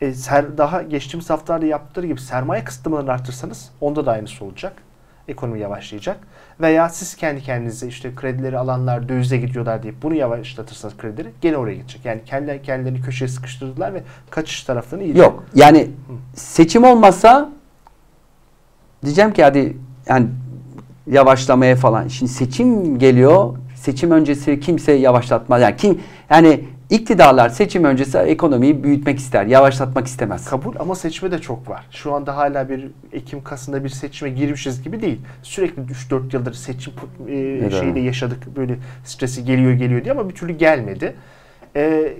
E, 0.00 0.14
ser, 0.14 0.58
daha 0.58 0.82
geçtiğimiz 0.82 1.30
haftalarda 1.30 1.66
yaptıkları 1.66 2.06
gibi 2.06 2.20
sermaye 2.20 2.64
kısıtlamalarını 2.64 3.12
arttırsanız 3.12 3.70
onda 3.80 4.06
da 4.06 4.12
aynısı 4.12 4.44
olacak. 4.44 4.72
Ekonomi 5.28 5.60
yavaşlayacak. 5.60 6.18
Veya 6.60 6.88
siz 6.88 7.16
kendi 7.16 7.42
kendinize 7.42 7.86
işte 7.86 8.14
kredileri 8.16 8.58
alanlar 8.58 9.08
dövize 9.08 9.36
gidiyorlar 9.36 9.82
deyip 9.82 10.02
bunu 10.02 10.14
yavaşlatırsanız 10.14 10.96
kredileri 10.96 11.28
gene 11.40 11.56
oraya 11.56 11.74
gidecek. 11.74 12.04
Yani 12.04 12.20
kendi 12.26 12.62
kendilerini 12.62 13.00
köşeye 13.00 13.28
sıkıştırdılar 13.28 13.94
ve 13.94 14.02
kaçış 14.30 14.62
taraflarını 14.62 15.04
iyice 15.04 15.18
Yok. 15.18 15.44
Yani 15.54 15.90
seçim 16.34 16.84
olmasa 16.84 17.50
diyeceğim 19.04 19.32
ki 19.32 19.42
hadi 19.42 19.76
yani 20.06 20.26
yavaşlamaya 21.06 21.76
falan. 21.76 22.08
Şimdi 22.08 22.32
seçim 22.32 22.98
geliyor. 22.98 23.56
Seçim 23.74 24.10
öncesi 24.10 24.60
kimse 24.60 24.92
yavaşlatmaz. 24.92 25.62
Yani 25.62 25.76
kim 25.76 26.00
yani 26.30 26.64
iktidarlar 26.96 27.48
seçim 27.48 27.84
öncesi 27.84 28.18
ekonomiyi 28.18 28.84
büyütmek 28.84 29.18
ister. 29.18 29.46
Yavaşlatmak 29.46 30.06
istemez. 30.06 30.44
Kabul 30.50 30.74
ama 30.78 30.94
seçme 30.94 31.30
de 31.30 31.38
çok 31.38 31.68
var. 31.68 31.86
Şu 31.90 32.14
anda 32.14 32.36
hala 32.36 32.68
bir 32.68 32.86
Ekim 33.12 33.44
Kasım'da 33.44 33.84
bir 33.84 33.88
seçime 33.88 34.30
girmişiz 34.30 34.82
gibi 34.82 35.02
değil. 35.02 35.20
Sürekli 35.42 35.82
3-4 35.82 36.34
yıldır 36.36 36.52
seçim 36.54 36.92
e, 37.28 37.34
Evet. 37.34 37.72
şeyde 37.72 38.00
yaşadık. 38.00 38.56
Böyle 38.56 38.76
stresi 39.04 39.44
geliyor 39.44 39.72
geliyor 39.72 40.04
diye 40.04 40.12
ama 40.14 40.28
bir 40.28 40.34
türlü 40.34 40.52
gelmedi. 40.52 41.14
E, 41.76 42.12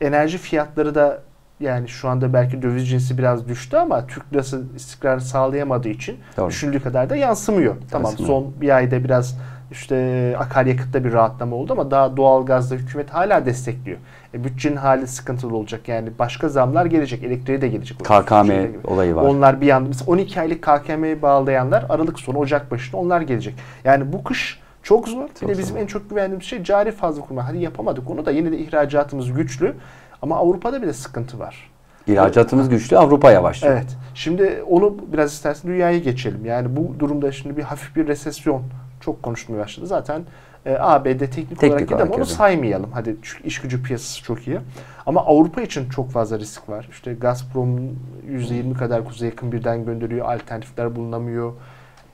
enerji 0.00 0.38
fiyatları 0.38 0.94
da 0.94 1.22
yani 1.60 1.88
şu 1.88 2.08
anda 2.08 2.32
belki 2.32 2.62
döviz 2.62 2.88
cinsi 2.88 3.18
biraz 3.18 3.48
düştü 3.48 3.76
ama 3.76 4.06
Türk 4.06 4.32
lirası 4.32 4.62
istikrar 4.76 5.18
sağlayamadığı 5.18 5.88
için 5.88 6.16
Doğru. 6.36 6.48
düşündüğü 6.48 6.80
kadar 6.80 7.10
da 7.10 7.16
yansımıyor. 7.16 7.76
Tamam 7.90 8.10
Yansımıyor. 8.10 8.34
son 8.42 8.60
bir 8.60 8.76
ayda 8.76 9.04
biraz 9.04 9.38
işte 9.70 10.36
akaryakıtta 10.38 11.04
bir 11.04 11.12
rahatlama 11.12 11.56
oldu 11.56 11.72
ama 11.72 11.90
daha 11.90 12.16
doğalgazda 12.16 12.74
hükümet 12.74 13.10
hala 13.10 13.46
destekliyor. 13.46 13.98
E, 14.34 14.44
bütçenin 14.44 14.76
hali 14.76 15.06
sıkıntılı 15.06 15.56
olacak 15.56 15.88
yani 15.88 16.10
başka 16.18 16.48
zamlar 16.48 16.86
gelecek. 16.86 17.22
Elektriğe 17.24 17.60
de 17.60 17.68
gelecek. 17.68 17.98
KKM 17.98 18.42
gibi. 18.44 18.78
olayı 18.84 19.16
var. 19.16 19.22
Onlar 19.22 19.60
bir 19.60 19.70
anda 19.70 19.88
mesela 19.88 20.10
12 20.12 20.40
aylık 20.40 20.62
KKM'yi 20.62 21.22
bağlayanlar 21.22 21.86
Aralık 21.88 22.18
sonu 22.18 22.38
Ocak 22.38 22.70
başında 22.70 22.96
onlar 22.96 23.20
gelecek. 23.20 23.54
Yani 23.84 24.12
bu 24.12 24.24
kış 24.24 24.60
çok 24.82 25.08
zor. 25.08 25.22
Bir 25.28 25.34
Çok 25.34 25.48
de 25.48 25.58
bizim 25.58 25.74
zor. 25.76 25.82
en 25.82 25.86
çok 25.86 26.10
güvendiğimiz 26.10 26.46
şey 26.46 26.62
cari 26.64 26.92
fazla 26.92 27.22
kurma. 27.22 27.48
Hadi 27.48 27.58
yapamadık 27.58 28.10
onu 28.10 28.26
da 28.26 28.30
yine 28.30 28.52
de 28.52 28.58
ihracatımız 28.58 29.32
güçlü. 29.32 29.74
Ama 30.22 30.36
Avrupa'da 30.36 30.82
bile 30.82 30.92
sıkıntı 30.92 31.38
var. 31.38 31.70
İhracatımız 32.06 32.68
güçlü, 32.68 32.98
Avrupa 32.98 33.30
yavaşlıyor. 33.30 33.74
Evet. 33.74 33.96
Şimdi 34.14 34.62
onu 34.68 34.96
biraz 35.12 35.32
istersen 35.32 35.70
dünyaya 35.70 35.98
geçelim. 35.98 36.44
Yani 36.44 36.76
bu 36.76 36.94
durumda 36.98 37.32
şimdi 37.32 37.56
bir 37.56 37.62
hafif 37.62 37.96
bir 37.96 38.06
resesyon 38.06 38.62
çok 39.00 39.22
konuşulmaya 39.22 39.62
başladı. 39.62 39.86
Zaten 39.86 40.22
e, 40.66 40.76
ABD 40.80 41.06
teknik, 41.06 41.58
Teknik 41.58 41.92
olarak 41.92 42.06
ama 42.06 42.14
onu 42.14 42.26
saymayalım. 42.26 42.92
Hadi 42.92 43.16
çünkü 43.22 43.48
iş 43.48 43.60
gücü 43.60 43.82
piyasası 43.82 44.22
çok 44.22 44.48
iyi. 44.48 44.58
Ama 45.06 45.20
Avrupa 45.26 45.62
için 45.62 45.88
çok 45.88 46.10
fazla 46.10 46.38
risk 46.38 46.68
var. 46.68 46.88
İşte 46.90 47.14
Gazprom'un 47.14 47.98
%20 48.30 48.74
kadar 48.74 49.04
kuzeye 49.04 49.30
yakın 49.30 49.52
birden 49.52 49.84
gönderiyor. 49.84 50.26
Alternatifler 50.26 50.96
bulunamıyor. 50.96 51.52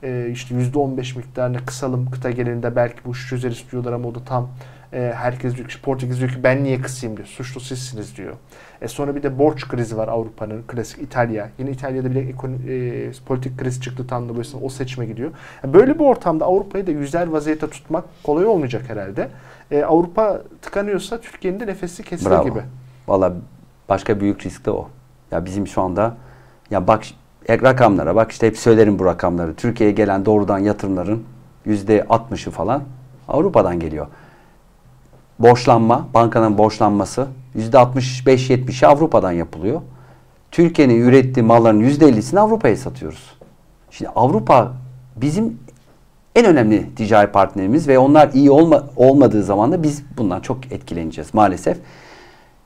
E, 0.03 0.29
işte 0.31 0.55
%15 0.55 1.17
miktarını 1.17 1.65
kısalım 1.65 2.11
kıta 2.11 2.31
genelinde 2.31 2.75
belki 2.75 2.97
bu 3.05 3.11
işi 3.11 3.27
çözeriz 3.29 3.65
diyorlar 3.71 3.93
ama 3.93 4.07
o 4.07 4.15
da 4.15 4.23
tam 4.23 4.49
E, 4.93 5.13
herkes 5.15 5.55
diyor 5.55 5.67
ki 5.67 5.81
Portekiz 5.81 6.19
diyor 6.19 6.31
ki 6.31 6.43
ben 6.43 6.63
niye 6.63 6.81
kısayım 6.81 7.17
diyor. 7.17 7.27
Suçlu 7.27 7.61
sizsiniz 7.61 8.17
diyor. 8.17 8.33
E, 8.81 8.87
sonra 8.87 9.15
bir 9.15 9.23
de 9.23 9.39
borç 9.39 9.67
krizi 9.67 9.97
var 9.97 10.07
Avrupa'nın. 10.07 10.63
Klasik 10.67 11.01
İtalya. 11.01 11.49
Yine 11.59 11.71
İtalya'da 11.71 12.11
bile 12.11 12.19
ekon- 12.31 12.69
e, 12.69 13.11
politik 13.25 13.57
kriz 13.57 13.81
çıktı 13.81 14.07
tam 14.07 14.25
da 14.25 14.29
dolayısıyla 14.29 14.65
o 14.65 14.69
seçime 14.69 15.05
gidiyor. 15.05 15.31
Yani 15.63 15.73
böyle 15.73 15.99
bir 15.99 16.03
ortamda 16.03 16.45
Avrupa'yı 16.45 16.87
da 16.87 16.91
yüzer 16.91 17.27
vaziyette 17.27 17.69
tutmak 17.69 18.03
kolay 18.23 18.45
olmayacak 18.45 18.83
herhalde. 18.87 19.29
E, 19.71 19.83
Avrupa 19.83 20.41
tıkanıyorsa 20.61 21.21
Türkiye'nin 21.21 21.59
de 21.59 21.67
nefesi 21.67 22.03
kesilir 22.03 22.29
Bravo. 22.29 22.45
gibi. 22.45 22.59
Valla 23.07 23.33
başka 23.89 24.19
büyük 24.19 24.45
risk 24.45 24.65
de 24.65 24.71
o. 24.71 24.89
Ya 25.31 25.45
bizim 25.45 25.67
şu 25.67 25.81
anda 25.81 26.15
ya 26.71 26.87
bak 26.87 27.03
e, 27.47 27.61
rakamlara 27.61 28.15
bak 28.15 28.31
işte 28.31 28.47
hep 28.47 28.57
söylerim 28.57 28.99
bu 28.99 29.05
rakamları. 29.05 29.55
Türkiye'ye 29.55 29.95
gelen 29.95 30.25
doğrudan 30.25 30.59
yatırımların 30.59 31.23
yüzde 31.65 31.99
60'ı 31.99 32.51
falan 32.51 32.83
Avrupa'dan 33.27 33.79
geliyor. 33.79 34.07
Borçlanma, 35.39 36.07
bankanın 36.13 36.57
borçlanması 36.57 37.27
yüzde 37.55 37.77
65-70'i 37.77 38.87
Avrupa'dan 38.87 39.31
yapılıyor. 39.31 39.81
Türkiye'nin 40.51 41.01
ürettiği 41.01 41.45
malların 41.45 41.79
yüzde 41.79 42.09
50'sini 42.09 42.39
Avrupa'ya 42.39 42.77
satıyoruz. 42.77 43.37
Şimdi 43.91 44.11
Avrupa 44.15 44.73
bizim 45.15 45.59
en 46.35 46.45
önemli 46.45 46.95
ticari 46.95 47.31
partnerimiz 47.31 47.87
ve 47.87 47.99
onlar 47.99 48.29
iyi 48.33 48.51
olma, 48.51 48.83
olmadığı 48.95 49.43
zaman 49.43 49.71
da 49.71 49.83
biz 49.83 50.03
bundan 50.17 50.39
çok 50.39 50.71
etkileneceğiz 50.71 51.33
maalesef. 51.33 51.77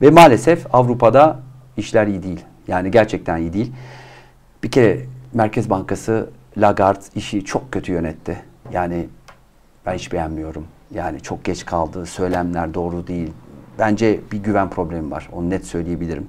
Ve 0.02 0.10
maalesef 0.10 0.76
Avrupa'da 0.76 1.40
işler 1.78 2.08
iyi 2.08 2.24
değil. 2.24 2.40
Yani 2.68 2.92
gerçekten 2.92 3.38
iyi 3.38 3.54
değil. 3.54 3.72
Bir 4.64 4.72
kere 4.72 5.06
Merkez 5.34 5.70
Bankası 5.70 6.30
Lagarde 6.58 7.04
işi 7.16 7.46
çok 7.46 7.72
kötü 7.72 7.92
yönetti. 7.92 8.44
Yani 8.74 9.08
ben 9.86 9.94
hiç 9.94 10.14
beğenmiyorum. 10.14 10.66
Yani 10.94 11.22
çok 11.22 11.46
geç 11.46 11.66
kaldı. 11.66 12.06
Söylemler 12.06 12.74
doğru 12.74 13.08
değil. 13.08 13.32
Bence 13.80 14.20
bir 14.32 14.38
güven 14.38 14.70
problemi 14.70 15.12
var. 15.12 15.30
Onu 15.32 15.50
net 15.50 15.66
söyleyebilirim. 15.66 16.28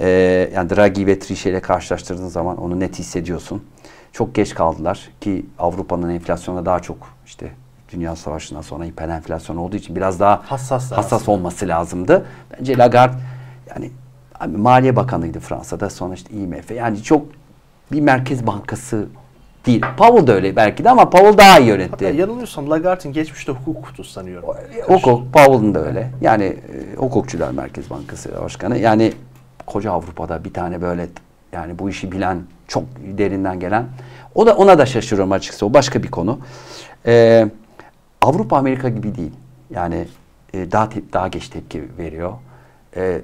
Ee, 0.00 0.50
yani 0.54 0.70
Draghi 0.70 1.06
ve 1.06 1.18
Trichet 1.18 1.46
ile 1.46 1.60
karşılaştırdığın 1.60 2.28
zaman 2.28 2.56
onu 2.56 2.80
net 2.80 2.98
hissediyorsun. 2.98 3.64
Çok 4.12 4.34
geç 4.34 4.54
kaldılar 4.54 5.08
ki 5.20 5.46
Avrupa'nın 5.58 6.10
enflasyona 6.10 6.66
daha 6.66 6.80
çok 6.80 6.96
işte 7.26 7.52
Dünya 7.92 8.16
Savaşı'ndan 8.16 8.60
sonra 8.60 8.84
hiper 8.84 9.08
enflasyon 9.08 9.56
olduğu 9.56 9.76
için 9.76 9.96
biraz 9.96 10.20
daha 10.20 10.42
Hassas 10.44 10.92
hassas 10.92 11.28
olması 11.28 11.68
lazımdı. 11.68 12.26
Bence 12.58 12.78
Lagarde 12.78 13.16
yani 13.70 13.90
Maliye 14.56 14.96
Bakanıydı 14.96 15.40
Fransa'da 15.40 15.90
sonra 15.90 16.14
işte 16.14 16.34
IMF 16.34 16.70
yani 16.70 17.02
çok 17.02 17.26
bir 17.92 18.00
merkez 18.00 18.46
bankası 18.46 19.06
değil. 19.66 19.82
Powell 19.96 20.26
da 20.26 20.32
öyle 20.32 20.56
belki 20.56 20.84
de 20.84 20.90
ama 20.90 21.10
Powell 21.10 21.38
daha 21.38 21.58
iyi 21.58 21.70
Hatta 21.70 21.82
yönetti. 21.82 22.20
yanılıyorsam 22.20 22.70
Lagarde'in 22.70 23.12
geçmişte 23.12 23.52
hukuk 23.52 23.84
kutusu 23.84 24.10
sanıyorum. 24.10 24.48
Hukuk, 24.86 25.32
Powell'ın 25.32 25.74
da 25.74 25.86
öyle. 25.86 26.10
Yani 26.20 26.44
e, 26.44 26.96
hukukçular 26.96 27.50
Merkez 27.50 27.90
Bankası 27.90 28.30
Başkanı. 28.42 28.78
Yani 28.78 29.12
koca 29.66 29.92
Avrupa'da 29.92 30.44
bir 30.44 30.52
tane 30.52 30.82
böyle 30.82 31.06
yani 31.52 31.78
bu 31.78 31.90
işi 31.90 32.12
bilen, 32.12 32.38
çok 32.68 32.84
derinden 33.18 33.60
gelen. 33.60 33.84
O 34.34 34.46
da 34.46 34.56
ona 34.56 34.78
da 34.78 34.86
şaşırıyorum 34.86 35.32
açıkçası. 35.32 35.66
O 35.66 35.74
başka 35.74 36.02
bir 36.02 36.10
konu. 36.10 36.38
Ee, 37.06 37.48
Avrupa 38.22 38.56
Amerika 38.56 38.88
gibi 38.88 39.14
değil. 39.16 39.32
Yani 39.70 40.06
e, 40.54 40.72
daha 40.72 40.88
te- 40.88 41.12
daha 41.12 41.28
geç 41.28 41.48
tepki 41.48 41.84
veriyor. 41.98 42.32
Ee, 42.96 43.20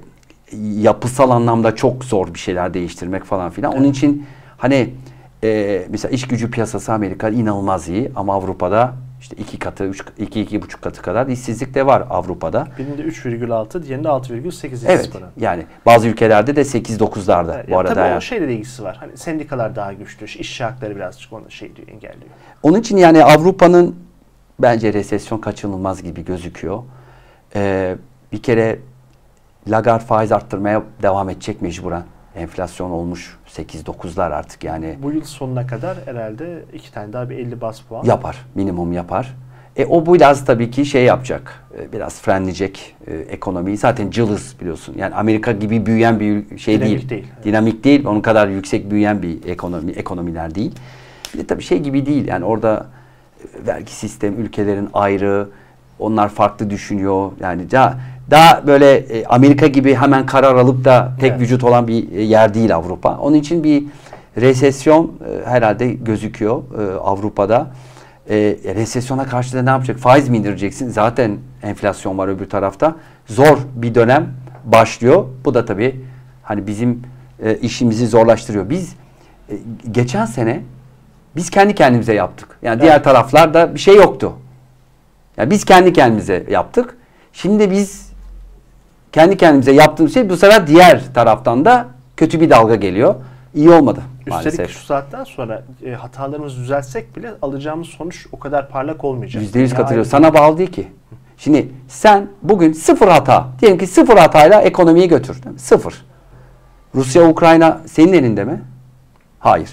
yapısal 0.61 1.29
anlamda 1.29 1.75
çok 1.75 2.03
zor 2.05 2.33
bir 2.33 2.39
şeyler 2.39 2.73
değiştirmek 2.73 3.23
falan 3.23 3.49
filan. 3.51 3.73
Onun 3.73 3.83
için 3.83 4.25
hani 4.57 4.89
e, 5.43 5.85
mesela 5.89 6.11
iş 6.11 6.27
gücü 6.27 6.51
piyasası 6.51 6.93
Amerika 6.93 7.29
inanılmaz 7.29 7.89
iyi 7.89 8.11
ama 8.15 8.33
Avrupa'da 8.33 8.93
işte 9.21 9.35
iki 9.35 9.59
katı, 9.59 9.83
üç, 9.83 10.03
iki, 10.17 10.41
iki 10.41 10.61
buçuk 10.61 10.81
katı 10.81 11.01
kadar 11.01 11.27
işsizlik 11.27 11.73
de 11.73 11.85
var 11.85 12.03
Avrupa'da. 12.09 12.67
Birinde 12.77 13.01
3,6, 13.01 13.83
diğerinde 13.83 14.07
6,8 14.07 14.85
Evet. 14.87 14.99
işsiz 15.01 15.15
oranı. 15.15 15.29
Yani 15.37 15.65
bazı 15.85 16.07
ülkelerde 16.07 16.55
de 16.55 16.61
8-9'larda 16.61 17.55
Evet, 17.55 17.67
bu 17.67 17.71
ya 17.71 17.79
arada. 17.79 17.93
tabii 17.93 18.07
yani. 18.07 18.17
o 18.17 18.21
şeyle 18.21 18.47
de 18.47 18.53
ilgisi 18.53 18.83
var. 18.83 18.97
Hani 18.99 19.17
sendikalar 19.17 19.75
daha 19.75 19.93
güçlü, 19.93 20.25
işçi 20.25 20.63
hakları 20.63 20.95
birazcık 20.95 21.33
onu 21.33 21.51
şey 21.51 21.75
diyor, 21.75 21.87
engelliyor. 21.87 22.29
Onun 22.63 22.79
için 22.79 22.97
yani 22.97 23.23
Avrupa'nın 23.23 23.95
bence 24.59 24.93
resesyon 24.93 25.37
kaçınılmaz 25.39 26.03
gibi 26.03 26.25
gözüküyor. 26.25 26.83
Ee, 27.55 27.95
bir 28.31 28.41
kere 28.43 28.79
Lagarde 29.67 30.03
faiz 30.05 30.31
arttırmaya 30.31 30.83
devam 31.01 31.29
edecek 31.29 31.61
mecburen. 31.61 32.03
Enflasyon 32.35 32.89
olmuş 32.91 33.37
8-9'lar 33.47 34.33
artık 34.33 34.63
yani 34.63 34.95
Bu 35.03 35.11
yıl 35.11 35.23
sonuna 35.23 35.67
kadar 35.67 35.97
herhalde 36.05 36.63
iki 36.73 36.91
tane 36.91 37.13
daha 37.13 37.29
bir 37.29 37.37
50 37.37 37.61
bas 37.61 37.79
puan. 37.81 38.05
yapar. 38.05 38.37
Minimum 38.55 38.93
yapar. 38.93 39.35
E 39.77 39.85
o 39.85 40.13
biraz 40.13 40.45
tabii 40.45 40.71
ki 40.71 40.85
şey 40.85 41.03
yapacak. 41.05 41.63
e, 41.79 41.91
Biraz 41.91 42.21
frenleyecek 42.21 42.95
e, 43.07 43.15
ekonomiyi. 43.15 43.77
Zaten 43.77 44.09
cılız 44.11 44.55
biliyorsun. 44.61 44.95
Yani 44.97 45.15
Amerika 45.15 45.51
gibi 45.51 45.85
büyüyen 45.85 46.19
bir 46.19 46.57
şey 46.57 46.75
Dinamik 46.75 46.91
değil. 46.97 47.09
değil, 47.09 47.25
evet. 47.35 47.45
Dinamik 47.45 47.83
değil. 47.83 48.05
Onun 48.05 48.21
kadar 48.21 48.47
yüksek 48.47 48.91
büyüyen 48.91 49.21
bir 49.21 49.45
ekonomi 49.47 49.91
ekonomiler 49.91 50.55
değil. 50.55 50.75
Bir 51.33 51.39
de 51.39 51.47
tabii 51.47 51.63
şey 51.63 51.79
gibi 51.79 52.05
değil. 52.05 52.27
Yani 52.27 52.45
orada 52.45 52.85
e, 53.63 53.67
vergi 53.67 53.91
sistem 53.91 54.39
ülkelerin 54.41 54.89
ayrı. 54.93 55.47
Onlar 55.99 56.29
farklı 56.29 56.69
düşünüyor. 56.69 57.31
Yani 57.39 57.71
daha, 57.71 57.97
daha 58.31 58.67
böyle 58.67 58.95
e, 58.97 59.25
Amerika 59.25 59.67
gibi 59.67 59.95
hemen 59.95 60.25
karar 60.25 60.55
alıp 60.55 60.85
da 60.85 61.11
tek 61.19 61.31
Evet. 61.31 61.41
vücut 61.41 61.63
olan 61.63 61.87
bir 61.87 62.11
e, 62.11 62.21
yer 62.21 62.53
değil 62.53 62.75
Avrupa. 62.75 63.17
Onun 63.17 63.35
için 63.35 63.63
bir 63.63 63.83
resesyon 64.37 65.05
e, 65.05 65.49
herhalde 65.49 65.93
gözüküyor 65.93 66.63
Avrupa'da. 67.03 67.67
E, 68.29 68.35
resesyona 68.75 69.25
karşı 69.25 69.53
da 69.53 69.61
ne 69.61 69.69
yapacak? 69.69 69.97
Faiz 69.97 70.29
mi 70.29 70.37
indireceksin? 70.37 70.89
Zaten 70.89 71.37
enflasyon 71.63 72.17
var 72.17 72.27
öbür 72.27 72.49
tarafta. 72.49 72.95
Zor 73.27 73.57
bir 73.75 73.95
dönem 73.95 74.27
başlıyor. 74.65 75.25
Bu 75.45 75.53
da 75.53 75.65
tabii 75.65 76.01
hani 76.43 76.67
bizim 76.67 77.03
e, 77.43 77.55
işimizi 77.55 78.07
zorlaştırıyor. 78.07 78.69
Biz 78.69 78.93
e, 79.49 79.55
geçen 79.91 80.25
sene 80.25 80.61
biz 81.35 81.49
kendi 81.49 81.75
kendimize 81.75 82.13
yaptık. 82.13 82.47
Yani 82.61 82.73
Evet. 82.73 82.83
diğer 82.83 83.03
taraflarda 83.03 83.75
bir 83.75 83.79
şey 83.79 83.95
yoktu. 83.95 84.33
Yani 85.37 85.51
biz 85.51 85.65
kendi 85.65 85.93
kendimize 85.93 86.45
yaptık. 86.49 86.97
Şimdi 87.33 87.71
biz 87.71 88.08
kendi 89.11 89.37
kendimize 89.37 89.71
yaptığımız 89.71 90.13
şey 90.13 90.29
bu 90.29 90.37
sefer 90.37 90.67
diğer 90.67 91.01
taraftan 91.13 91.65
da 91.65 91.87
kötü 92.17 92.41
bir 92.41 92.49
dalga 92.49 92.75
geliyor. 92.75 93.15
İyi 93.55 93.69
olmadı 93.69 93.99
Üstelik 94.19 94.33
maalesef. 94.33 94.71
şu 94.71 94.85
saatten 94.85 95.23
sonra 95.23 95.63
e, 95.85 95.91
hatalarımızı 95.91 96.59
düzeltsek 96.61 97.15
bile 97.17 97.31
alacağımız 97.41 97.87
sonuç 97.87 98.27
o 98.31 98.39
kadar 98.39 98.69
parlak 98.69 99.03
olmayacak. 99.03 99.41
Yüzde 99.43 99.59
yüz 99.59 99.73
ayrı- 99.73 100.05
Sana 100.05 100.33
bağlı 100.33 100.57
değil 100.57 100.71
ki. 100.71 100.87
Şimdi 101.37 101.69
sen 101.87 102.27
bugün 102.43 102.73
sıfır 102.73 103.07
hata, 103.07 103.47
diyelim 103.61 103.77
ki 103.77 103.87
sıfır 103.87 104.17
hatayla 104.17 104.61
ekonomiyi 104.61 105.07
götür. 105.07 105.37
Sıfır. 105.57 106.05
Rusya, 106.95 107.27
Ukrayna 107.29 107.81
senin 107.85 108.13
elinde 108.13 108.43
mi? 108.43 108.61
Hayır. 109.39 109.69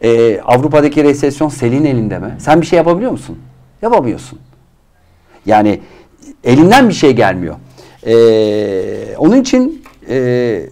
Ee, 0.00 0.40
Avrupa'daki 0.40 1.04
resesyon 1.04 1.48
senin 1.48 1.84
elinde 1.84 2.18
mi? 2.18 2.34
Sen 2.38 2.60
bir 2.60 2.66
şey 2.66 2.76
yapabiliyor 2.76 3.10
musun? 3.10 3.38
Yapamıyorsun. 3.82 4.38
Yani 5.46 5.80
elinden 6.44 6.88
bir 6.88 6.94
şey 6.94 7.12
gelmiyor. 7.16 7.54
Ee, 8.06 9.16
onun 9.18 9.40
için 9.40 9.84
e, 10.08 10.68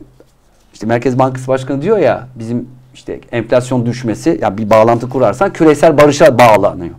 işte 0.73 0.87
Merkez 0.87 1.19
Bankası 1.19 1.49
Başkanı 1.49 1.83
diyor 1.83 1.99
ya 1.99 2.29
bizim 2.35 2.69
işte 2.95 3.21
enflasyon 3.33 3.87
düşmesi 3.87 4.39
ya 4.43 4.59
bir 4.59 4.71
bağlantı 4.71 5.09
kurarsan 5.09 5.53
küresel 5.53 5.99
barışa 5.99 6.39
bağlanıyor. 6.39 6.95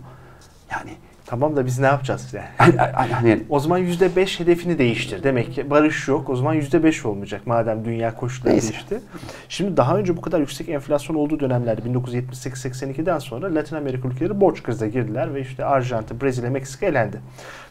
Yani 0.72 0.90
Tamam 1.26 1.56
da 1.56 1.66
biz 1.66 1.78
ne 1.78 1.86
yapacağız 1.86 2.34
yani? 2.34 2.46
hani, 2.56 2.76
hani- 2.76 3.12
hani 3.12 3.42
O 3.48 3.60
zaman 3.60 3.80
%5 3.80 4.40
hedefini 4.40 4.78
değiştir. 4.78 5.22
Demek 5.22 5.52
ki 5.52 5.70
barış 5.70 6.08
yok. 6.08 6.30
O 6.30 6.36
zaman 6.36 6.54
%5 6.56 7.06
olmayacak 7.08 7.46
madem 7.46 7.84
dünya 7.84 8.14
koşulları 8.14 8.52
Neyse. 8.52 8.72
değişti. 8.72 9.00
Şimdi 9.48 9.76
daha 9.76 9.96
önce 9.96 10.16
bu 10.16 10.20
kadar 10.20 10.40
yüksek 10.40 10.68
enflasyon 10.68 11.16
olduğu 11.16 11.40
dönemlerde 11.40 11.82
1978-82'den 11.88 13.18
sonra 13.18 13.54
Latin 13.54 13.76
Amerika 13.76 14.08
ülkeleri 14.08 14.40
borç 14.40 14.62
krizine 14.62 14.88
girdiler 14.88 15.34
ve 15.34 15.40
işte 15.40 15.64
Arjantin, 15.64 16.20
Brezilya, 16.20 16.50
Meksika 16.50 16.86
elendi. 16.86 17.20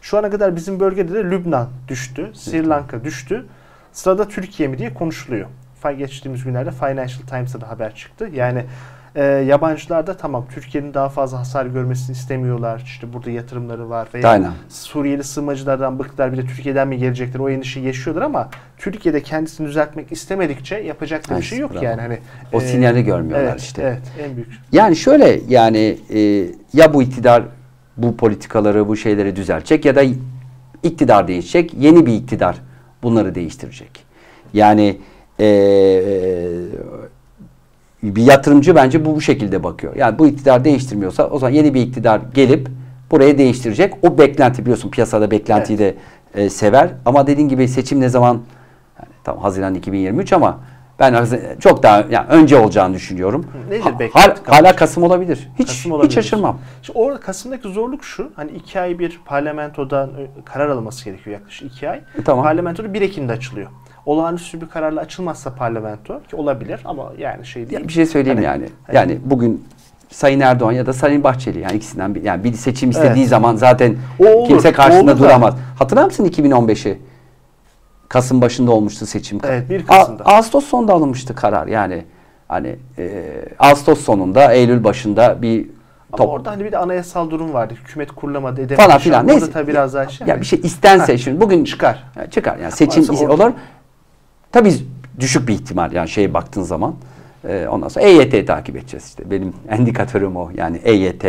Şu 0.01 0.17
ana 0.17 0.29
kadar 0.29 0.55
bizim 0.55 0.79
bölgede 0.79 1.13
de 1.13 1.23
Lübnan 1.23 1.69
düştü, 1.87 2.31
Sri 2.33 2.67
Lanka 2.69 3.03
düştü. 3.03 3.45
Sırada 3.91 4.27
Türkiye 4.27 4.69
mi 4.69 4.77
diye 4.77 4.93
konuşuluyor. 4.93 5.47
Geçtiğimiz 5.97 6.43
günlerde 6.43 6.71
Financial 6.71 7.27
Times'ta 7.29 7.61
da 7.61 7.69
haber 7.69 7.95
çıktı. 7.95 8.29
Yani 8.33 8.65
e, 9.15 9.23
yabancılar 9.23 10.07
da 10.07 10.17
tamam 10.17 10.45
Türkiye'nin 10.53 10.93
daha 10.93 11.09
fazla 11.09 11.39
hasar 11.39 11.65
görmesini 11.65 12.13
istemiyorlar. 12.13 12.81
İşte 12.85 13.13
burada 13.13 13.31
yatırımları 13.31 13.89
var. 13.89 14.07
Veya 14.13 14.29
Aynen. 14.29 14.51
Suriyeli 14.69 15.23
sığınmacılardan 15.23 15.99
bıktılar 15.99 16.33
bir 16.33 16.37
de 16.37 16.45
Türkiye'den 16.45 16.87
mi 16.87 16.97
gelecekler 16.97 17.39
o 17.39 17.49
endişeyi 17.49 17.85
yaşıyorlar 17.85 18.21
ama 18.21 18.49
Türkiye'de 18.77 19.23
kendisini 19.23 19.67
düzeltmek 19.67 20.11
istemedikçe 20.11 20.75
yapacak 20.75 21.37
bir 21.37 21.41
şey 21.41 21.59
yok 21.59 21.73
bravo. 21.73 21.83
yani 21.83 22.01
hani 22.01 22.19
O 22.53 22.59
sinyali 22.59 23.03
görmüyorlar 23.03 23.49
evet, 23.49 23.61
işte. 23.61 23.81
Evet, 23.81 24.27
en 24.29 24.35
büyük. 24.35 24.49
Yani 24.71 24.95
şöyle 24.95 25.39
yani 25.49 25.97
e, 26.13 26.19
ya 26.73 26.93
bu 26.93 27.03
iktidar 27.03 27.43
bu 27.97 28.17
politikaları, 28.17 28.87
bu 28.87 28.95
şeyleri 28.95 29.35
düzeltecek 29.35 29.85
ya 29.85 29.95
da 29.95 30.03
iktidar 30.83 31.27
değişecek. 31.27 31.73
Yeni 31.73 32.05
bir 32.05 32.13
iktidar 32.13 32.55
bunları 33.03 33.35
değiştirecek. 33.35 34.03
Yani 34.53 34.97
e, 35.39 35.45
bir 38.03 38.23
yatırımcı 38.23 38.75
bence 38.75 39.05
bu, 39.05 39.15
bu 39.15 39.21
şekilde 39.21 39.63
bakıyor. 39.63 39.95
Yani 39.95 40.19
bu 40.19 40.27
iktidar 40.27 40.65
değiştirmiyorsa 40.65 41.27
o 41.29 41.39
zaman 41.39 41.53
yeni 41.53 41.73
bir 41.73 41.81
iktidar 41.81 42.21
gelip 42.33 42.67
burayı 43.11 43.37
değiştirecek. 43.37 43.93
O 44.01 44.17
beklenti 44.17 44.61
biliyorsun 44.61 44.89
piyasada 44.89 45.31
beklentiyi 45.31 45.79
de 45.79 45.95
e, 46.33 46.49
sever. 46.49 46.89
Ama 47.05 47.27
dediğin 47.27 47.47
gibi 47.49 47.67
seçim 47.67 47.99
ne 48.01 48.09
zaman 48.09 48.33
yani, 48.99 49.09
tam 49.23 49.37
Haziran 49.37 49.75
2023 49.75 50.33
ama 50.33 50.59
ben 50.99 51.25
çok 51.59 51.83
daha 51.83 52.05
yani 52.09 52.27
önce 52.27 52.57
olacağını 52.57 52.93
düşünüyorum. 52.93 53.45
Nedir 53.69 53.81
Ha- 53.81 53.99
beklenti? 53.99 54.41
hala, 54.45 54.57
hala 54.57 54.75
Kasım 54.75 55.03
olabilir. 55.03 55.49
Hiç 55.59 55.67
Kasım 55.67 55.91
olabilir. 55.91 56.09
hiç 56.09 56.15
şaşırmam. 56.15 56.57
Şimdi 56.81 56.99
orada 56.99 57.19
Kasım'daki 57.19 57.67
zorluk 57.67 58.03
şu. 58.03 58.31
Hani 58.35 58.51
iki 58.51 58.79
ay 58.79 58.99
bir 58.99 59.19
parlamentodan 59.25 60.09
e, 60.09 60.27
karar 60.45 60.69
alınması 60.69 61.05
gerekiyor 61.05 61.33
yaklaşık 61.39 61.71
iki 61.71 61.89
ay. 61.89 61.97
E, 61.97 62.23
tamam. 62.25 62.43
Parlamentoda 62.43 62.93
1 62.93 63.01
Ekim'de 63.01 63.31
açılıyor. 63.31 63.67
Olağanüstü 64.05 64.61
bir 64.61 64.69
kararla 64.69 64.99
açılmazsa 65.01 65.55
parlamento 65.55 66.21
ki 66.29 66.35
olabilir 66.35 66.81
ama 66.85 67.11
yani 67.17 67.45
şey 67.45 67.69
değil. 67.69 67.81
Ya 67.81 67.87
bir 67.87 67.93
şey 67.93 68.05
söyleyeyim 68.05 68.37
Hani- 68.37 68.45
yani. 68.45 68.65
hani- 68.87 68.95
Yani 68.97 69.17
bugün 69.25 69.63
Sayın 70.09 70.39
Erdoğan 70.39 70.71
ya 70.71 70.85
da 70.85 70.93
Sayın 70.93 71.23
Bahçeli 71.23 71.59
yani 71.59 71.73
ikisinden 71.73 72.15
bir 72.15 72.23
yani 72.23 72.43
bir 72.43 72.53
seçim 72.53 72.89
istediği 72.89 73.19
Evet. 73.19 73.29
zaman 73.29 73.55
zaten 73.55 73.95
O 74.19 74.25
olur, 74.27 74.47
kimse 74.47 74.71
karşısında 74.71 75.11
olur 75.11 75.19
da. 75.19 75.23
duramaz. 75.23 75.55
Hatırlar 75.79 76.05
mısın 76.05 76.25
2015'i? 76.25 76.99
Kasım 78.09 78.41
başında 78.41 78.71
olmuştu 78.71 79.05
seçim. 79.05 79.39
Evet, 79.47 79.69
1 79.69 79.81
A- 79.81 79.85
Kasım'da. 79.85 80.23
Ağustos 80.25 80.65
sonunda 80.65 80.93
alınmıştı 80.93 81.35
karar 81.35 81.67
yani. 81.67 82.05
Hani 82.47 82.75
e, 82.97 83.23
Ağustos 83.59 83.99
sonunda 84.01 84.53
Eylül 84.53 84.83
başında 84.83 85.41
bir 85.41 85.65
Ama 86.11 86.17
top 86.17 86.29
orada 86.29 86.51
hani 86.51 86.65
bir 86.65 86.71
de 86.71 86.77
anayasal 86.77 87.29
durum 87.29 87.53
vardı. 87.53 87.73
Hükümet 87.83 88.11
kurulamadı 88.11 88.61
edemedi. 88.61 88.81
falan 88.85 88.97
filan. 88.97 89.27
Neyse. 89.27 89.51
tabii 89.51 89.67
biraz 89.67 89.93
daha 89.93 90.07
şey. 90.07 90.27
Ya 90.27 90.41
bir 90.41 90.45
şey 90.45 90.59
istense 90.63 91.11
Ha, 91.13 91.17
şimdi 91.17 91.41
bugün 91.41 91.63
çıkar. 91.63 92.03
Ya 92.15 92.29
çıkar 92.29 92.57
yani 92.57 92.71
seçim 92.71 93.03
olur. 93.29 93.51
Tabii 94.53 94.73
düşük 95.19 95.47
bir 95.47 95.53
ihtimal 95.53 95.91
yani 95.91 96.09
şeye 96.09 96.33
baktığın 96.33 96.61
zaman. 96.61 96.95
Ee, 97.47 97.67
ondan 97.69 97.87
sonra 97.87 98.05
EYT'yi 98.05 98.45
takip 98.45 98.75
edeceğiz 98.75 99.05
işte. 99.05 99.31
Benim 99.31 99.53
endikatörüm 99.69 100.35
o. 100.35 100.51
Yani 100.55 100.77
EYT 100.77 101.25